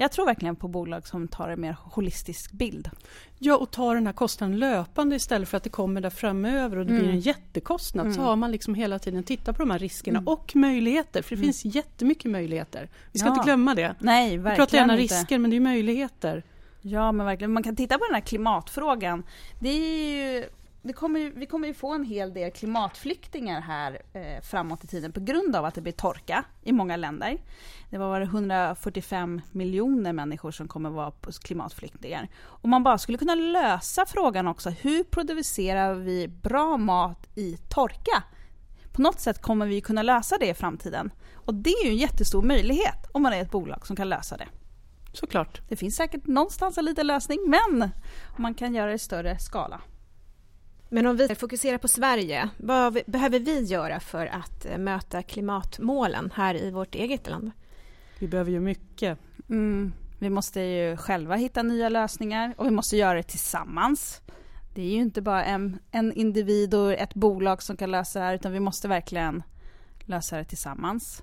jag 0.00 0.12
tror 0.12 0.26
verkligen 0.26 0.56
på 0.56 0.68
bolag 0.68 1.06
som 1.06 1.28
tar 1.28 1.48
en 1.48 1.60
mer 1.60 1.76
holistisk 1.84 2.52
bild. 2.52 2.90
Ja, 3.38 3.56
och 3.56 3.70
ta 3.70 3.94
den 3.94 4.06
här 4.06 4.12
kostnaden 4.14 4.58
löpande 4.58 5.16
istället 5.16 5.48
för 5.48 5.56
att 5.56 5.62
det 5.62 5.70
kommer 5.70 6.00
där 6.00 6.10
framöver 6.10 6.76
och 6.76 6.86
det 6.86 6.92
blir 6.92 7.02
Mm. 7.02 7.14
en 7.14 7.20
jättekostnad. 7.20 8.06
Så 8.14 8.20
Mm. 8.20 8.24
har 8.28 8.36
man 8.36 8.50
liksom 8.52 8.74
hela 8.74 8.98
tiden 8.98 9.22
tittat 9.24 9.56
på 9.56 9.62
de 9.62 9.70
här 9.70 9.78
riskerna 9.78 10.18
Mm. 10.18 10.28
och 10.28 10.56
möjligheter. 10.56 11.22
För 11.22 11.30
det 11.36 11.42
Mm. 11.42 11.52
finns 11.52 11.74
jättemycket 11.74 12.30
möjligheter. 12.30 12.88
Vi 13.12 13.18
ska 13.18 13.28
Ja. 13.28 13.32
inte 13.34 13.44
glömma 13.44 13.74
det. 13.74 13.94
Nej, 13.98 14.30
Vi 14.30 14.36
verkligen 14.36 14.56
pratar 14.66 14.78
gärna 14.78 14.92
inte. 14.98 15.14
risker 15.14 15.38
men 15.38 15.50
det 15.50 15.56
är 15.56 15.60
möjligheter. 15.60 16.42
Ja, 16.82 17.12
men 17.12 17.26
verkligen. 17.26 17.52
Man 17.52 17.62
kan 17.62 17.76
titta 17.76 17.98
på 17.98 18.04
den 18.04 18.14
här 18.14 18.20
klimatfrågan. 18.20 19.22
Det 19.60 19.68
är 19.68 20.34
ju, 20.34 20.44
det 20.88 20.94
kommer 20.94 21.30
vi 21.30 21.46
kommer 21.46 21.68
ju 21.68 21.74
få 21.74 21.92
en 21.92 22.04
hel 22.04 22.34
del 22.34 22.50
klimatflyktingar 22.50 23.60
här 23.60 24.02
eh, 24.12 24.42
framåt 24.42 24.84
i 24.84 24.86
tiden 24.86 25.12
på 25.12 25.20
grund 25.20 25.56
av 25.56 25.64
att 25.64 25.74
det 25.74 25.80
blir 25.80 25.92
torka 25.92 26.44
i 26.62 26.72
många 26.72 26.96
länder. 26.96 27.38
Det 27.90 27.98
var 27.98 28.20
145 28.20 29.40
miljoner 29.52 30.12
människor 30.12 30.50
som 30.50 30.68
kommer 30.68 30.90
vara 30.90 31.10
på 31.10 31.32
klimatflyktingar. 31.32 32.28
Om 32.44 32.70
man 32.70 32.82
bara 32.82 32.98
skulle 32.98 33.18
kunna 33.18 33.34
lösa 33.34 34.06
frågan 34.06 34.48
också, 34.48 34.70
hur 34.70 35.04
producerar 35.04 35.94
vi 35.94 36.28
bra 36.28 36.76
mat 36.76 37.28
i 37.34 37.56
torka? 37.56 38.22
På 38.92 39.02
något 39.02 39.20
sätt 39.20 39.42
kommer 39.42 39.66
vi 39.66 39.80
kunna 39.80 40.02
lösa 40.02 40.38
det 40.38 40.48
i 40.48 40.54
framtiden. 40.54 41.10
Och 41.34 41.54
det 41.54 41.70
är 41.70 41.84
ju 41.84 41.90
en 41.90 41.96
jättestor 41.96 42.42
möjlighet 42.42 43.06
om 43.12 43.22
man 43.22 43.32
är 43.32 43.42
ett 43.42 43.50
bolag 43.50 43.86
som 43.86 43.96
kan 43.96 44.08
lösa 44.08 44.36
det. 44.36 44.48
Såklart. 45.12 45.60
Det 45.68 45.76
finns 45.76 45.96
säkert 45.96 46.26
någonstans 46.26 46.78
en 46.78 46.84
liten 46.84 47.06
lösning, 47.06 47.38
men 47.46 47.90
man 48.36 48.54
kan 48.54 48.74
göra 48.74 48.86
det 48.86 48.94
i 48.94 48.98
större 48.98 49.38
skala. 49.38 49.80
Men 50.88 51.06
om 51.06 51.16
vi 51.16 51.34
fokuserar 51.34 51.78
på 51.78 51.88
Sverige, 51.88 52.48
vad 52.56 52.98
behöver 53.06 53.38
vi 53.38 53.60
göra 53.64 54.00
för 54.00 54.26
att 54.26 54.66
eh, 54.66 54.78
möta 54.78 55.22
klimatmålen 55.22 56.30
här 56.34 56.54
i 56.54 56.70
vårt 56.70 56.94
eget 56.94 57.28
land? 57.28 57.50
Vi 58.18 58.28
behöver 58.28 58.50
ju 58.50 58.60
mycket. 58.60 59.18
Mm. 59.48 59.92
Vi 60.18 60.30
måste 60.30 60.60
ju 60.60 60.96
själva 60.96 61.34
hitta 61.36 61.62
nya 61.62 61.88
lösningar 61.88 62.54
och 62.56 62.66
vi 62.66 62.70
måste 62.70 62.96
göra 62.96 63.14
det 63.14 63.22
tillsammans. 63.22 64.20
Det 64.74 64.82
är 64.82 64.86
ju 64.90 65.00
inte 65.00 65.22
bara 65.22 65.44
en, 65.44 65.78
en 65.90 66.12
individ 66.12 66.74
och 66.74 66.92
ett 66.92 67.14
bolag 67.14 67.62
som 67.62 67.76
kan 67.76 67.90
lösa 67.90 68.18
det 68.18 68.24
här, 68.24 68.34
utan 68.34 68.52
vi 68.52 68.60
måste 68.60 68.88
verkligen 68.88 69.42
lösa 70.00 70.36
det 70.36 70.44
tillsammans. 70.44 71.22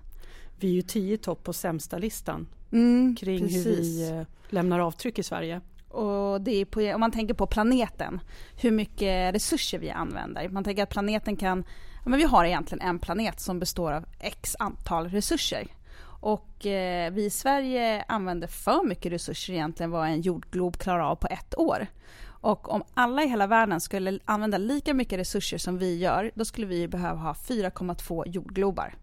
Vi 0.60 0.68
är 0.70 0.74
ju 0.74 0.82
tio 0.82 1.18
topp 1.18 1.44
på 1.44 1.54
sämsta 1.54 1.98
listan 1.98 2.48
Mm, 2.72 3.16
kring 3.16 3.40
precis. 3.40 3.66
hur 3.66 3.72
vi 3.76 4.10
eh, 4.10 4.22
lämnar 4.50 4.80
avtryck 4.80 5.20
i 5.20 5.24
Sverige. 5.24 5.62
Och 5.96 6.42
det 6.42 6.62
är 6.62 6.66
på, 6.66 6.94
om 6.94 7.00
man 7.00 7.12
tänker 7.12 7.34
på 7.34 7.48
planeten, 7.48 8.20
hur 8.62 8.72
mycket 8.72 9.36
resurser 9.36 9.80
vi 9.80 9.90
använder. 9.90 10.50
Man 10.50 10.64
tänker 10.64 10.84
att 10.84 10.90
planeten 10.90 11.36
kan, 11.36 11.64
men 12.06 12.20
vi 12.20 12.24
har 12.24 12.46
egentligen 12.46 12.88
en 12.88 13.00
planet 13.00 13.40
som 13.40 13.60
består 13.60 13.92
av 13.92 14.06
x 14.20 14.56
antal 14.60 15.08
resurser. 15.08 15.68
Och 16.22 16.66
eh, 16.66 17.12
vi 17.12 17.26
i 17.26 17.30
Sverige 17.30 18.06
använder 18.08 18.48
för 18.48 18.88
mycket 18.88 19.12
resurser 19.12 19.54
egentligen 19.54 19.92
vad 19.92 20.08
en 20.08 20.22
jordglob 20.22 20.78
klarar 20.78 21.04
av 21.04 21.16
på 21.16 21.28
ett 21.28 21.58
år. 21.58 21.88
Och 22.26 22.70
om 22.70 22.84
alla 22.94 23.24
i 23.24 23.28
hela 23.28 23.48
världen 23.48 23.82
skulle 23.82 24.20
använda 24.26 24.58
lika 24.58 24.94
mycket 24.94 25.20
resurser 25.20 25.58
som 25.58 25.78
vi 25.78 25.98
gör, 25.98 26.32
då 26.36 26.46
skulle 26.46 26.68
vi 26.68 26.88
behöva 26.88 27.20
ha 27.20 27.34
4,2 27.34 28.28
jordglobar. 28.28 28.96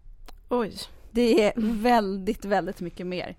Oj. 0.48 0.72
Det 1.10 1.44
är 1.44 1.52
väldigt, 1.82 2.44
väldigt 2.44 2.80
mycket 2.80 3.06
mer. 3.06 3.36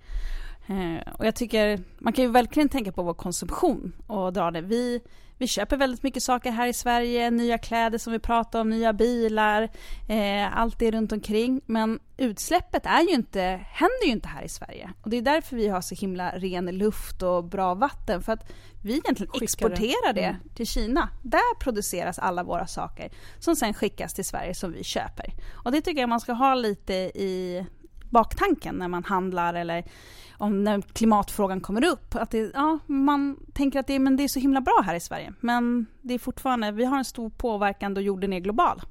Eh, 0.67 1.13
och 1.13 1.25
jag 1.25 1.35
tycker, 1.35 1.79
man 1.99 2.13
kan 2.13 2.25
ju 2.25 2.31
verkligen 2.31 2.69
tänka 2.69 2.91
på 2.91 3.03
vår 3.03 3.13
konsumtion 3.13 3.93
och 4.07 4.33
dra 4.33 4.51
det. 4.51 4.61
Vi, 4.61 5.01
vi 5.37 5.47
köper 5.47 5.77
väldigt 5.77 6.03
mycket 6.03 6.23
saker 6.23 6.51
här 6.51 6.67
i 6.67 6.73
Sverige, 6.73 7.31
nya 7.31 7.57
kläder 7.57 7.97
som 7.97 8.13
vi 8.13 8.19
pratar 8.19 8.61
om, 8.61 8.69
nya 8.69 8.93
bilar, 8.93 9.69
eh, 10.09 10.57
allt 10.57 10.79
det 10.79 10.91
runt 10.91 11.11
omkring. 11.11 11.61
Men 11.65 11.99
utsläppet 12.17 12.85
är 12.85 13.01
ju 13.01 13.13
inte, 13.15 13.41
händer 13.71 14.05
ju 14.05 14.11
inte 14.11 14.27
här 14.27 14.43
i 14.43 14.49
Sverige. 14.49 14.89
Och 15.01 15.09
det 15.09 15.17
är 15.17 15.21
därför 15.21 15.55
vi 15.55 15.67
har 15.67 15.81
så 15.81 15.95
himla 15.95 16.31
ren 16.31 16.65
luft 16.65 17.21
och 17.21 17.43
bra 17.43 17.73
vatten. 17.73 18.21
För 18.21 18.33
att 18.33 18.51
vi 18.83 18.89
egentligen 18.91 19.15
Skickar 19.31 19.39
det. 19.39 19.43
exporterar 19.43 20.13
det 20.13 20.23
Mm. 20.23 20.35
till 20.55 20.67
Kina. 20.67 21.09
Där 21.23 21.55
produceras 21.59 22.19
alla 22.19 22.43
våra 22.43 22.67
saker 22.67 23.11
som 23.39 23.55
sen 23.55 23.73
skickas 23.73 24.13
till 24.13 24.25
Sverige 24.25 24.55
som 24.55 24.71
vi 24.71 24.83
köper. 24.83 25.33
Och 25.53 25.71
det 25.71 25.81
tycker 25.81 26.01
jag 26.01 26.09
man 26.09 26.19
ska 26.19 26.33
ha 26.33 26.55
lite 26.55 26.93
i 26.93 27.65
baktanken 28.13 28.75
när 28.75 28.87
man 28.87 29.03
handlar 29.03 29.53
eller 29.53 29.83
om 30.37 30.63
när 30.63 30.81
klimatfrågan 30.81 31.61
kommer 31.61 31.85
upp. 31.85 32.15
Att 32.15 32.31
det, 32.31 32.51
ja, 32.53 32.79
man 32.87 33.37
tänker 33.53 33.79
att 33.79 33.87
det, 33.87 33.99
men 33.99 34.15
det 34.17 34.23
är 34.23 34.27
så 34.27 34.39
himla 34.39 34.61
bra 34.61 34.81
här 34.85 34.95
i 34.95 34.99
Sverige. 34.99 35.33
Men 35.39 35.85
det 36.01 36.13
är 36.13 36.19
fortfarande, 36.19 36.71
vi 36.71 36.85
har 36.85 36.97
en 36.97 37.05
stor 37.05 37.29
påverkan 37.29 37.93
då 37.93 38.01
jorden 38.01 38.33
är 38.33 38.39
global. 38.39 38.81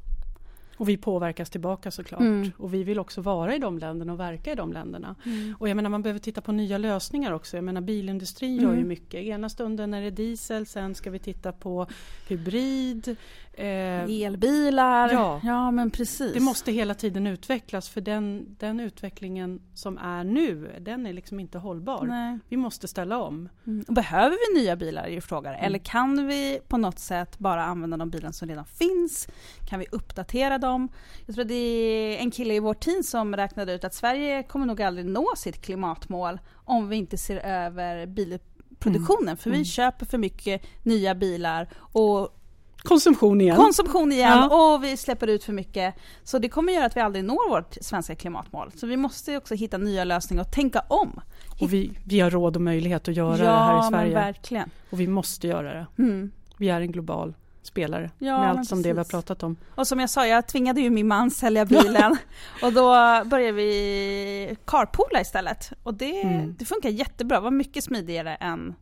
Och 0.77 0.89
vi 0.89 0.97
påverkas 0.97 1.51
tillbaka 1.51 1.91
såklart. 1.91 2.21
Mm. 2.21 2.51
Och 2.59 2.75
vi 2.75 2.85
vill 2.85 2.99
också 2.99 3.21
vara 3.21 3.55
i 3.55 3.59
de 3.59 3.79
länderna 3.79 4.13
och 4.13 4.21
verka 4.21 4.53
i 4.53 4.55
de 4.55 4.73
länderna. 4.73 5.15
Och 5.59 5.69
jag 5.69 5.77
menar 5.77 5.91
man 5.91 6.03
behöver 6.03 6.21
titta 6.21 6.41
på 6.41 6.53
nya 6.53 6.79
lösningar 6.79 7.33
också. 7.33 7.57
Jag 7.57 7.65
menar 7.65 7.81
bilindustrin 7.81 8.57
gör 8.57 8.71
ju 8.71 8.77
Mm. 8.77 8.89
mycket. 8.89 9.21
Ena 9.21 9.49
stunden 9.49 9.95
är 9.95 10.03
det 10.03 10.11
diesel, 10.11 10.67
sen 10.67 10.95
ska 10.95 11.11
vi 11.11 11.19
titta 11.19 11.53
på 11.53 11.87
hybrid. 12.29 13.17
Eh, 13.55 14.25
Elbilar, 14.25 15.13
ja. 15.13 15.41
ja 15.45 15.71
men 15.71 15.91
precis. 15.91 16.35
det 16.35 16.41
måste 16.41 16.73
hela 16.73 16.95
tiden 16.95 17.27
utvecklas 17.27 17.89
för 17.89 18.01
den, 18.01 18.57
den 18.59 18.81
utvecklingen 18.81 19.61
som 19.75 19.99
är 19.99 20.25
nu, 20.25 20.77
den 20.81 21.07
är 21.07 21.13
liksom 21.13 21.41
inte 21.41 21.59
hållbar. 21.59 22.05
Nej. 22.07 22.39
Vi 22.49 22.57
måste 22.57 22.89
ställa 22.89 23.19
om. 23.19 23.49
Mm. 23.67 23.85
Behöver 23.89 24.37
vi 24.55 24.61
nya 24.61 24.77
bilar 24.77 25.05
är 25.05 25.09
ju 25.11 25.21
frågan. 25.21 25.55
Mm. 25.55 25.65
Eller 25.67 25.79
kan 25.79 26.27
vi 26.27 26.61
på 26.69 26.77
något 26.77 26.99
sätt 26.99 27.39
bara 27.39 27.65
använda 27.65 27.97
de 27.97 28.11
bilar 28.11 28.31
som 28.33 28.49
redan 28.49 28.65
finns? 28.65 29.29
Kan 29.69 29.79
vi 29.81 29.87
uppdatera 29.93 30.59
dem? 30.59 30.89
Jag 31.27 31.35
tror 31.35 31.45
det 31.45 31.55
är 31.55 32.19
en 32.19 32.31
kille 32.31 32.55
i 32.55 32.59
vårt 32.61 32.81
team 32.81 33.03
som 33.03 33.37
räknade 33.37 33.73
ut 33.75 33.85
att 33.85 33.95
Sverige 33.95 34.43
kommer 34.43 34.67
nog 34.67 34.83
aldrig 34.83 35.07
nå 35.07 35.27
sitt 35.37 35.63
klimatmål 35.63 36.41
om 36.55 36.89
vi 36.89 36.97
inte 36.97 37.19
ser 37.19 37.37
över 37.37 38.07
bilproduktionen. 38.07 39.37
För 39.37 39.51
vi 39.51 39.57
Mm. 39.57 39.65
köper 39.65 40.07
för 40.07 40.19
mycket 40.19 40.63
nya 40.83 41.15
bilar 41.15 41.69
och 41.79 42.39
Konsumtion 42.83 43.41
igen. 43.41 43.57
Konsumtion 43.57 44.13
igen 44.13 44.31
Ja. 44.51 44.75
och 44.75 44.85
vi 44.85 44.97
släpper 44.97 45.27
ut 45.27 45.45
för 45.45 45.53
mycket. 45.53 45.95
Så 46.25 46.39
det 46.39 46.49
kommer 46.49 46.73
göra 46.73 46.87
att 46.87 46.97
vi 46.97 47.01
aldrig 47.01 47.25
når 47.25 47.49
vårt 47.51 47.77
svenska 47.81 48.15
klimatmål. 48.15 48.71
Så 48.77 48.87
vi 48.87 48.97
måste 48.97 49.37
också 49.37 49.55
hitta 49.55 49.79
nya 49.79 50.05
lösningar 50.05 50.43
och 50.43 50.51
tänka 50.53 50.81
om. 50.89 51.21
och 51.61 51.73
vi, 51.73 51.99
vi 52.05 52.21
har 52.21 52.31
råd 52.31 52.57
och 52.57 52.63
möjlighet 52.63 53.09
att 53.09 53.17
göra 53.17 53.39
ja, 53.39 53.45
det 53.45 53.51
här 53.51 53.73
i 53.73 53.81
men 53.81 53.91
Sverige. 53.91 54.15
verkligen. 54.15 54.71
Och 54.91 55.01
vi 55.01 55.07
måste 55.07 55.47
göra 55.49 55.75
det. 55.75 55.87
Mm. 56.03 56.31
Vi 56.57 56.69
är 56.69 56.81
en 56.81 56.93
global 56.93 57.35
spelare 57.63 58.11
Ja, 58.19 58.39
med 58.39 58.49
men 58.49 58.59
allt 58.59 58.69
som 58.69 58.83
det 58.83 58.89
vi 58.93 58.99
har 58.99 59.05
precis. 59.05 59.11
pratat 59.11 59.43
om. 59.43 59.57
Och 59.75 59.87
som 59.87 60.01
jag 60.01 60.11
sa, 60.11 60.27
jag 60.27 60.47
tvingade 60.47 60.81
ju 60.81 60.91
min 60.91 61.09
man 61.09 61.31
sälja 61.31 61.65
bilen 61.65 62.17
och 62.63 62.73
då 62.73 62.91
började 63.25 63.53
vi 63.53 64.57
carpoola 64.65 65.21
istället. 65.21 65.73
Och 65.83 65.95
det, 65.95 66.23
Mm. 66.23 66.55
det 66.59 66.65
funkar 66.65 66.89
jättebra, 66.89 67.37
det 67.39 67.45
var 67.45 67.51
mycket 67.51 67.85
smidigare 67.85 68.35
än, 68.35 68.75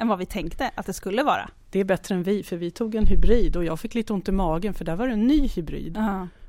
än 0.00 0.08
vad 0.08 0.18
vi 0.18 0.26
tänkte 0.26 0.70
att 0.74 0.86
det 0.86 0.92
skulle 0.92 1.22
vara. 1.22 1.48
Det 1.70 1.80
är 1.80 1.84
bättre 1.84 2.14
än 2.14 2.22
vi, 2.22 2.42
för 2.42 2.56
vi 2.56 2.70
tog 2.70 2.94
en 2.94 3.06
hybrid 3.06 3.56
och 3.56 3.64
jag 3.64 3.80
fick 3.80 3.94
lite 3.94 4.12
ont 4.12 4.28
i 4.28 4.32
magen 4.32 4.74
för 4.74 4.84
där 4.84 4.96
var 4.96 5.06
det 5.06 5.12
en 5.12 5.26
ny 5.26 5.46
hybrid. 5.48 5.98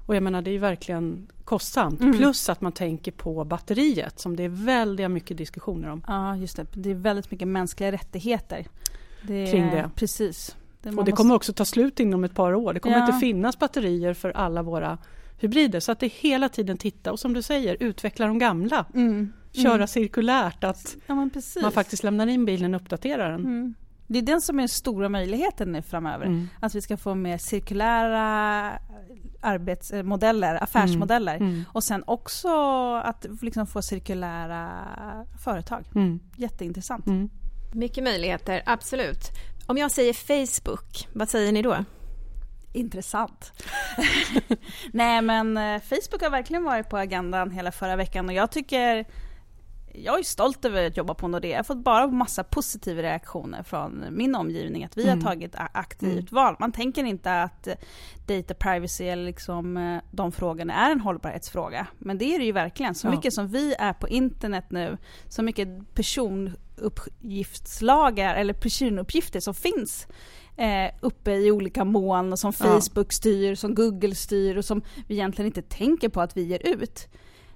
Och 0.06 0.16
jag 0.16 0.24
menar 0.24 0.42
det 0.42 0.52
är 0.52 0.60
verkligen 0.60 1.28
kostsamt. 1.44 2.02
Mm. 2.02 2.18
Plus 2.18 2.50
att 2.50 2.62
man 2.62 2.72
tänker 2.72 3.12
på 3.12 3.44
batteriet 3.44 4.20
som 4.20 4.36
det 4.36 4.44
är 4.44 4.50
väldigt 4.50 5.12
mycket 5.12 5.38
diskussioner 5.38 5.90
om. 5.90 6.04
Ja, 6.08 6.36
just 6.36 6.58
det. 6.58 6.66
Det 6.74 6.90
är 6.92 6.96
väldigt 6.96 7.32
mycket 7.32 7.48
mänskliga 7.48 7.92
rättigheter. 7.92 8.66
Det, 9.28 9.52
Kring 9.52 9.68
det. 9.68 9.90
Precis. 9.96 10.56
Det, 10.82 10.90
Och 10.90 10.96
det 10.96 10.96
måste- 10.96 11.12
kommer 11.12 11.36
också 11.36 11.54
ta 11.54 11.66
slut 11.66 12.00
inom 12.00 12.24
ett 12.24 12.36
par 12.36 12.54
år. 12.54 12.74
Det 12.74 12.80
kommer 12.80 12.98
Ja. 12.98 13.06
inte 13.06 13.18
finnas 13.20 13.60
batterier 13.60 14.14
för 14.14 14.30
alla 14.32 14.64
våra 14.64 14.98
hybrider. 15.40 15.80
Så 15.80 15.92
att 15.92 16.00
det 16.00 16.06
är 16.06 16.10
hela 16.22 16.50
tiden 16.50 16.78
titta 16.78 17.12
och 17.12 17.20
som 17.20 17.34
du 17.34 17.42
säger 17.42 17.78
utveckla 17.80 18.28
de 18.28 18.40
gamla. 18.40 18.86
Mm. 18.94 19.34
Köra 19.54 19.74
Mm. 19.76 19.88
cirkulärt, 19.88 20.64
att 20.64 20.96
Ja, 21.08 21.16
man 21.62 21.72
faktiskt 21.72 22.04
lämnar 22.04 22.28
in 22.28 22.46
bilen 22.46 22.76
och 22.76 22.82
uppdaterar 22.82 23.32
den. 23.32 23.42
Mm. 23.42 23.74
Det 24.08 24.18
är 24.18 24.22
den 24.24 24.42
som 24.42 24.60
är 24.60 24.62
den 24.62 24.70
stora 24.70 25.10
möjligheten 25.10 25.72
nu 25.72 25.82
framöver. 25.82 26.26
Mm. 26.26 26.48
Att 26.60 26.76
vi 26.76 26.82
ska 26.82 26.98
få 26.98 27.16
mer 27.16 27.38
cirkulära 27.38 28.72
arbetsmodeller, 29.42 30.64
affärsmodeller. 30.64 31.36
Mm. 31.36 31.64
Och 31.74 31.84
sen 31.84 32.04
också 32.08 32.50
att 32.96 33.26
liksom 33.42 33.68
få 33.68 33.82
cirkulära 33.82 34.70
företag. 35.44 35.86
Mm. 35.96 36.20
Jätteintressant. 36.36 37.08
Mm. 37.08 37.30
Mycket 37.74 38.04
möjligheter, 38.04 38.64
absolut. 38.66 39.30
Om 39.66 39.78
jag 39.78 39.92
säger 39.92 40.14
Facebook, 40.14 41.08
vad 41.14 41.30
säger 41.30 41.52
ni 41.52 41.62
då? 41.62 41.76
Intressant. 42.74 43.54
Nej 44.94 45.22
men 45.22 45.58
eh, 45.58 45.82
Facebook 45.82 46.22
har 46.22 46.30
verkligen 46.30 46.64
varit 46.64 46.90
på 46.90 46.98
agendan 46.98 47.52
hela 47.52 47.72
förra 47.72 47.96
veckan 47.96 48.28
och 48.30 48.34
jag 48.34 48.52
tycker 48.52 49.06
jag 49.96 50.20
är 50.20 50.24
stolt 50.24 50.66
över 50.66 50.88
att 50.88 50.98
jobba 50.98 51.14
på 51.14 51.28
Nordea. 51.28 51.52
Jag 51.52 51.58
har 51.60 51.64
fått 51.64 51.84
bara 51.84 52.08
massa 52.08 52.44
positiva 52.44 53.02
reaktioner 53.02 53.64
från 53.64 54.06
min 54.12 54.36
omgivning 54.36 54.84
att 54.84 54.98
vi 54.98 55.04
Mm. 55.04 55.22
har 55.24 55.32
tagit 55.32 55.52
aktivt 55.56 56.32
val. 56.32 56.56
Man 56.60 56.72
tänker 56.72 57.04
inte 57.04 57.42
att 57.42 57.68
data 58.28 58.54
privacy 58.54 59.06
eller 59.06 59.24
liksom 59.24 59.78
eh, 59.78 60.02
de 60.12 60.32
frågorna 60.32 60.74
är 60.74 60.92
en 60.92 61.02
hållbarhetsfråga. 61.02 61.88
Men 61.98 62.18
det 62.18 62.36
är 62.36 62.40
det 62.40 62.46
ju 62.46 62.52
verkligen. 62.52 62.96
Så 62.96 63.08
Ja. 63.08 63.12
mycket 63.12 63.34
som 63.34 63.48
vi 63.48 63.76
är 63.80 63.94
på 63.94 64.08
internet 64.10 64.66
nu, 64.70 64.98
så 65.30 65.42
mycket 65.44 65.94
personuppgiftslagar 65.94 68.36
eller 68.36 68.54
personuppgifter 68.54 69.40
som 69.40 69.54
finns 69.54 70.08
eh, 70.58 70.92
uppe 71.02 71.32
i 71.32 71.52
olika 71.52 71.86
moln 71.86 72.32
och 72.32 72.40
som. 72.40 72.54
Facebook 72.54 73.14
styr, 73.14 73.56
som 73.56 73.76
Google 73.76 74.16
styr 74.16 74.58
och 74.58 74.66
som 74.66 74.82
vi 75.08 75.16
egentligen 75.16 75.48
inte 75.48 75.62
tänker 75.62 76.10
på 76.10 76.22
att 76.22 76.38
vi 76.38 76.42
ger 76.44 76.68
ut. 76.68 77.08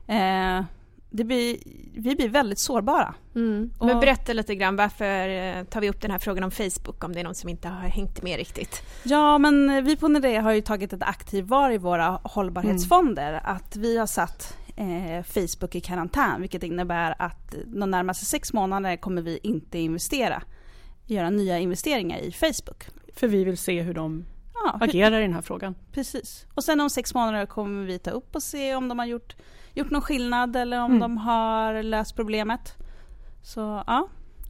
Eh, 0.08 0.63
det 1.15 1.23
blir, 1.23 1.58
vi 1.93 2.15
blir 2.15 2.30
väldigt 2.30 2.60
sårbara. 2.60 3.13
Men 3.34 3.71
Och- 3.78 3.88
berätta 3.99 4.34
lite 4.34 4.56
grann, 4.56 4.75
varför 4.75 5.30
eh, 5.30 5.63
tar 5.63 5.82
vi 5.82 5.89
upp 5.89 6.01
den 6.01 6.12
här 6.12 6.19
frågan 6.19 6.43
om 6.43 6.51
Facebook 6.51 7.04
om 7.04 7.13
det 7.13 7.19
är 7.19 7.23
någon 7.23 7.36
som 7.36 7.49
inte 7.49 7.67
har 7.67 7.88
hängt 7.88 8.21
med 8.23 8.38
riktigt? 8.38 8.82
Ja, 9.04 9.38
men 9.38 9.86
vi 9.86 9.95
på 9.95 10.08
Nordea 10.08 10.41
har 10.41 10.51
ju 10.54 10.62
tagit 10.62 10.93
ett 10.93 11.04
aktivt 11.04 11.45
val 11.47 11.71
i 11.71 11.78
våra 11.78 12.19
hållbarhetsfonder. 12.23 13.41
Att 13.43 13.75
vi 13.75 13.97
har 13.97 14.06
satt 14.08 14.58
eh, 14.75 15.23
Facebook 15.23 15.75
i 15.75 15.82
karantän, 15.82 16.41
vilket 16.41 16.63
innebär 16.63 17.15
att 17.19 17.56
de 17.65 17.91
närmaste 17.91 18.25
sex 18.25 18.54
månader 18.54 18.95
kommer 18.97 19.21
vi 19.21 19.39
inte 19.43 19.80
investera, 19.80 20.43
göra 21.06 21.30
nya 21.30 21.60
investeringar 21.60 22.17
i 22.19 22.32
Facebook. 22.32 22.84
För 23.15 23.28
vi 23.28 23.43
vill 23.43 23.58
se 23.58 23.82
hur 23.82 23.93
de 23.93 24.25
Ja, 24.54 24.78
hur- 24.82 24.89
agerar 24.89 25.19
i 25.19 25.21
den 25.21 25.34
här 25.34 25.41
frågan. 25.41 25.75
Precis. 25.91 26.45
Och 26.54 26.63
sen 26.63 26.80
om 26.80 26.89
sex 26.89 27.13
månader 27.13 27.45
kommer 27.45 27.86
vi 27.86 27.99
ta 27.99 28.12
upp 28.12 28.36
och 28.36 28.43
se 28.43 28.75
om 28.75 28.88
de 28.88 28.99
har 28.99 29.06
gjort, 29.06 29.36
gjort 29.75 29.91
någon 29.91 30.01
skillnad 30.01 30.55
eller 30.55 30.79
om 30.79 30.85
Mm. 30.91 30.99
de 30.99 31.17
har 31.17 31.83
löst 31.83 32.15
problemet. 32.15 32.75
Så 33.43 33.83
ja, 33.88 34.07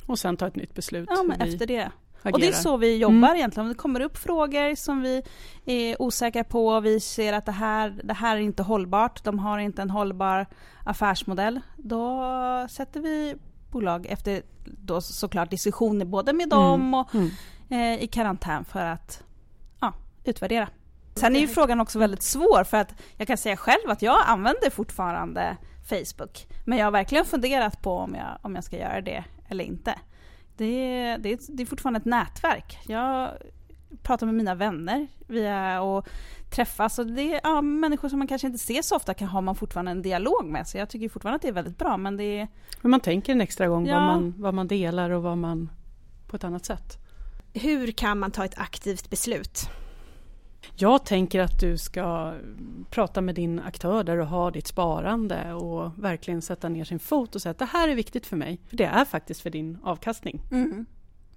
Och 0.07 0.19
sen 0.19 0.37
ta 0.37 0.47
ett 0.47 0.55
nytt 0.55 0.73
beslut 0.73 1.09
ja 1.11 1.23
men 1.23 1.41
efter 1.41 1.65
det. 1.67 1.73
agerar. 1.73 1.91
Och 2.33 2.39
det 2.39 2.47
är 2.47 2.51
så 2.51 2.77
vi 2.77 2.97
jobbar 2.97 3.15
Mm. 3.27 3.35
egentligen. 3.35 3.65
Om 3.65 3.73
det 3.73 3.77
kommer 3.79 3.99
upp 3.99 4.17
frågor 4.17 4.75
som 4.75 5.01
vi 5.01 5.21
är 5.65 6.01
osäkra 6.01 6.43
på 6.43 6.67
och 6.67 6.85
vi 6.85 6.99
ser 6.99 7.33
att 7.33 7.45
det 7.45 7.51
här, 7.51 7.99
det 8.03 8.13
här 8.13 8.35
är 8.37 8.41
inte 8.41 8.63
hållbart, 8.63 9.23
de 9.23 9.39
har 9.39 9.59
inte 9.59 9.81
en 9.81 9.89
hållbar 9.89 10.45
affärsmodell, 10.83 11.59
då 11.77 12.21
sätter 12.69 12.99
vi 12.99 13.35
bolag 13.71 14.05
efter 14.09 14.41
då 14.65 15.01
såklart 15.01 15.49
diskussioner 15.49 16.05
både 16.05 16.33
med 16.33 16.49
dem 16.49 16.93
och 16.93 17.15
Mm. 17.15 17.29
eh, 17.69 18.03
i 18.03 18.07
karantän 18.07 18.65
för 18.65 18.85
att 18.85 19.23
ja, 19.79 19.93
utvärdera. 20.23 20.67
Sen 21.19 21.35
är 21.35 21.39
ju 21.39 21.47
frågan 21.47 21.81
också 21.81 21.99
väldigt 21.99 22.21
svår 22.21 22.63
för 22.63 22.77
att 22.77 22.95
jag 23.17 23.27
kan 23.27 23.37
säga 23.37 23.57
själv 23.57 23.89
att 23.89 24.01
jag 24.01 24.17
använder 24.25 24.69
fortfarande 24.69 25.57
Facebook. 25.89 26.47
Men 26.65 26.77
jag 26.77 26.85
har 26.85 26.91
verkligen 26.91 27.25
funderat 27.25 27.81
på 27.81 27.97
om 27.97 28.15
jag, 28.15 28.37
om 28.41 28.55
jag 28.55 28.63
ska 28.63 28.77
göra 28.77 29.01
det 29.01 29.23
eller 29.47 29.63
inte. 29.63 29.99
Det 30.57 30.65
är, 30.65 31.17
det, 31.17 31.33
är, 31.33 31.39
det 31.47 31.63
är 31.63 31.67
fortfarande 31.67 31.97
ett 31.97 32.05
nätverk. 32.05 32.79
Jag 32.87 33.29
pratar 34.03 34.25
med 34.25 34.35
mina 34.35 34.55
vänner 34.55 35.07
via 35.27 35.81
och 35.81 36.07
träffas 36.51 36.99
och 36.99 37.07
det 37.07 37.33
är 37.33 37.41
ja, 37.43 37.61
människor 37.61 38.09
som 38.09 38.19
man 38.19 38.27
kanske 38.27 38.47
inte 38.47 38.59
ser 38.59 38.81
så 38.81 38.95
ofta 38.95 39.13
kan 39.13 39.27
ha 39.27 39.41
man 39.41 39.55
fortfarande 39.55 39.91
en 39.91 40.01
dialog 40.01 40.45
med. 40.45 40.67
Så 40.67 40.77
jag 40.77 40.89
tycker 40.89 41.09
fortfarande 41.09 41.35
att 41.35 41.41
det 41.41 41.47
är 41.47 41.51
väldigt 41.51 41.77
bra 41.77 41.97
men 41.97 42.17
det 42.17 42.39
är 42.39 42.47
Men 42.81 42.91
man 42.91 42.99
tänker 42.99 43.31
en 43.31 43.41
extra 43.41 43.67
gång 43.67 43.87
Ja. 43.87 43.95
vad, 43.95 44.05
man, 44.05 44.33
vad 44.37 44.53
man 44.53 44.67
delar 44.67 45.09
och 45.09 45.23
vad 45.23 45.37
man 45.37 45.69
på 46.27 46.35
ett 46.35 46.43
annat 46.43 46.65
sätt. 46.65 46.97
Hur 47.53 47.91
kan 47.91 48.19
man 48.19 48.31
ta 48.31 48.45
ett 48.45 48.57
aktivt 48.57 49.09
beslut? 49.09 49.69
Jag 50.77 51.05
tänker 51.05 51.39
att 51.39 51.59
du 51.59 51.77
ska 51.77 52.33
prata 52.89 53.21
med 53.21 53.35
din 53.35 53.59
aktör 53.59 54.03
där 54.03 54.17
du 54.17 54.23
har 54.23 54.51
ditt 54.51 54.67
sparande 54.67 55.53
och 55.53 55.91
verkligen 56.03 56.41
sätta 56.41 56.69
ner 56.69 56.83
sin 56.83 56.99
fot 56.99 57.35
och 57.35 57.41
säga 57.41 57.51
att 57.51 57.59
det 57.59 57.65
här 57.65 57.89
är 57.89 57.95
viktigt 57.95 58.25
för 58.25 58.37
mig. 58.37 58.59
För 58.67 58.77
det 58.77 58.85
är 58.85 59.05
faktiskt 59.05 59.41
för 59.41 59.49
din 59.49 59.77
avkastning 59.83 60.41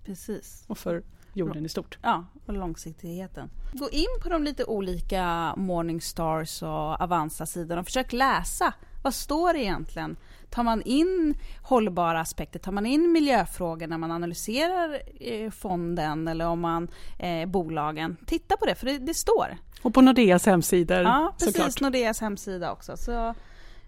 precis. 0.05 0.65
och 0.67 0.79
för 0.79 1.03
jorden 1.33 1.67
i 1.67 1.69
stort. 1.69 1.99
Ja, 2.03 2.25
och 2.47 2.53
långsiktigheten. 2.55 3.51
Gå 3.73 3.91
in 3.91 4.07
på 4.23 4.29
de 4.29 4.45
lite 4.45 4.65
olika 4.65 5.55
Morningstars 5.57 6.63
och 6.63 7.01
Avanza-sidorna 7.01 7.81
och 7.81 7.87
försök 7.87 8.13
läsa. 8.13 8.75
Vad 9.03 9.15
står 9.15 9.53
det 9.53 9.59
egentligen? 9.63 10.17
Tar 10.51 10.63
man 10.63 10.83
in 10.83 11.35
hållbara 11.63 12.21
aspekter? 12.21 12.59
Tar 12.59 12.73
man 12.73 12.87
in 12.87 13.13
miljöfrågor 13.13 13.87
när 13.87 13.99
man 13.99 14.11
analyserar 14.11 15.03
eh, 15.21 15.51
fonden 15.51 16.29
eller 16.29 16.47
om 16.47 16.61
man 16.61 16.89
eh, 17.19 17.49
bolagen? 17.49 18.17
Titta 18.27 18.57
på 18.57 18.67
det, 18.67 18.75
för 18.75 18.87
det, 18.87 18.99
det 18.99 19.15
står. 19.15 19.57
Och 19.83 19.95
på 19.95 20.01
Nordeas 20.01 20.47
hemsidor 20.47 21.01
Ja, 21.01 21.35
precis. 21.39 21.55
såklart. 21.55 21.81
Nordeas 21.81 22.21
hemsida 22.21 22.73
också. 22.73 22.97
Så, 22.97 23.35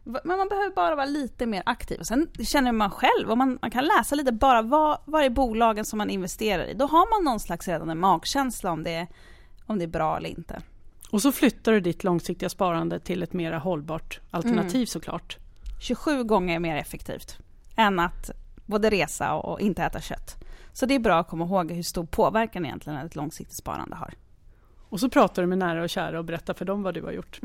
men 0.04 0.38
man 0.38 0.48
behöver 0.48 0.74
bara 0.74 0.94
vara 0.94 1.06
lite 1.06 1.46
mer 1.46 1.62
aktiv. 1.66 2.00
Och 2.00 2.06
sen 2.06 2.28
känner 2.44 2.72
man 2.72 2.90
själv, 2.90 3.30
och 3.30 3.38
man, 3.38 3.58
man 3.62 3.70
kan 3.70 3.84
läsa 3.84 4.14
lite 4.14 4.32
bara 4.32 4.62
vad, 4.62 4.98
vad 5.04 5.24
är 5.24 5.30
bolagen 5.30 5.84
som 5.84 5.98
man 5.98 6.10
investerar 6.10 6.64
i. 6.64 6.74
Då 6.74 6.86
har 6.86 7.10
man 7.18 7.24
någon 7.32 7.40
slags 7.40 7.68
redan 7.68 7.90
en 7.90 7.98
magkänsla 7.98 8.72
om 8.72 8.82
det, 8.84 9.06
om 9.66 9.78
det 9.78 9.84
är 9.84 9.88
bra 9.88 10.16
eller 10.16 10.28
inte. 10.28 10.62
Och 11.10 11.22
så 11.22 11.32
flyttar 11.32 11.72
du 11.72 11.80
ditt 11.80 12.04
långsiktiga 12.04 12.48
sparande 12.48 13.00
till 13.00 13.22
ett 13.22 13.32
mera 13.32 13.58
hållbart 13.58 14.20
alternativ 14.30 14.74
Mm. 14.74 14.86
såklart. 14.86 15.38
27 15.80 16.24
gånger 16.24 16.58
mer 16.58 16.76
effektivt 16.76 17.38
än 17.76 17.98
att 18.00 18.30
både 18.66 18.90
resa 18.90 19.34
och, 19.34 19.60
inte 19.60 19.82
äta 19.82 20.00
kött. 20.00 20.36
Så 20.72 20.86
det 20.86 20.94
är 20.94 20.98
bra 20.98 21.18
att 21.18 21.28
komma 21.28 21.44
ihåg 21.44 21.72
hur 21.72 21.82
stor 21.82 22.04
påverkan 22.06 22.64
egentligen 22.64 22.98
ett 23.06 23.16
långsiktigt 23.16 23.56
sparande 23.56 23.96
har. 23.96 24.14
Och 24.88 25.00
så 25.00 25.08
pratar 25.10 25.42
du 25.42 25.48
med 25.48 25.58
nära 25.58 25.82
och 25.82 25.90
kära 25.90 26.18
och 26.18 26.24
berättar 26.24 26.54
för 26.54 26.64
dem 26.64 26.82
vad 26.82 26.94
du 26.94 27.02
har 27.02 27.12
gjort. 27.12 27.40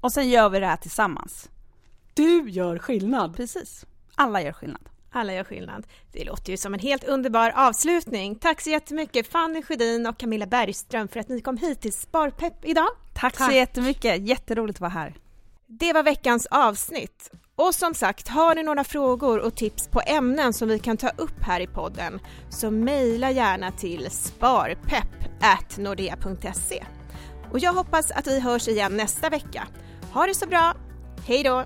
Och 0.00 0.12
sen 0.12 0.28
gör 0.30 0.48
vi 0.48 0.60
det 0.60 0.66
här 0.66 0.76
tillsammans. 0.76 1.50
Du 2.14 2.50
gör 2.50 2.78
skillnad! 2.78 3.36
Precis. 3.36 3.86
Alla 4.14 4.42
gör 4.42 4.52
skillnad. 4.52 4.88
Alla 5.12 5.34
gör 5.34 5.44
skillnad. 5.44 5.86
Det 6.12 6.24
låter 6.24 6.50
ju 6.50 6.56
som 6.56 6.74
en 6.74 6.80
helt 6.80 7.04
underbar 7.04 7.52
avslutning. 7.56 8.36
Tack 8.36 8.60
så 8.60 8.70
jättemycket 8.70 9.26
Fanny 9.26 9.62
Sjödin 9.62 10.06
och 10.06 10.18
Camilla 10.18 10.46
Bergström 10.46 11.08
för 11.08 11.20
att 11.20 11.28
ni 11.28 11.40
kom 11.40 11.56
hit 11.56 11.80
till 11.80 11.92
Sparpepp 11.92 12.64
idag. 12.64 12.88
Tack, 13.14 13.36
Tack. 13.36 13.50
så 13.50 13.56
jättemycket. 13.56 14.28
Jätteroligt 14.28 14.76
att 14.76 14.80
vara 14.80 14.90
här. 14.90 15.14
Det 15.66 15.92
var 15.92 16.02
veckans 16.02 16.46
avsnitt. 16.46 17.30
Och 17.56 17.74
som 17.74 17.94
sagt, 17.94 18.28
har 18.28 18.54
ni 18.54 18.62
några 18.62 18.84
frågor 18.84 19.38
och 19.38 19.54
tips 19.54 19.88
på 19.88 20.00
ämnen 20.06 20.52
som 20.52 20.68
vi 20.68 20.78
kan 20.78 20.96
ta 20.96 21.08
upp 21.08 21.42
här 21.42 21.60
i 21.60 21.66
podden 21.66 22.20
så 22.50 22.70
mejla 22.70 23.30
gärna 23.30 23.70
till 23.70 24.10
sparpepp.nordea.se. 24.10 26.84
Och 27.52 27.58
jag 27.58 27.72
hoppas 27.72 28.10
att 28.10 28.26
vi 28.26 28.40
hörs 28.40 28.68
igen 28.68 28.96
nästa 28.96 29.28
vecka. 29.28 29.68
Ha 30.12 30.26
det 30.26 30.34
så 30.34 30.46
bra! 30.46 30.74
Hej 31.26 31.42
då! 31.42 31.64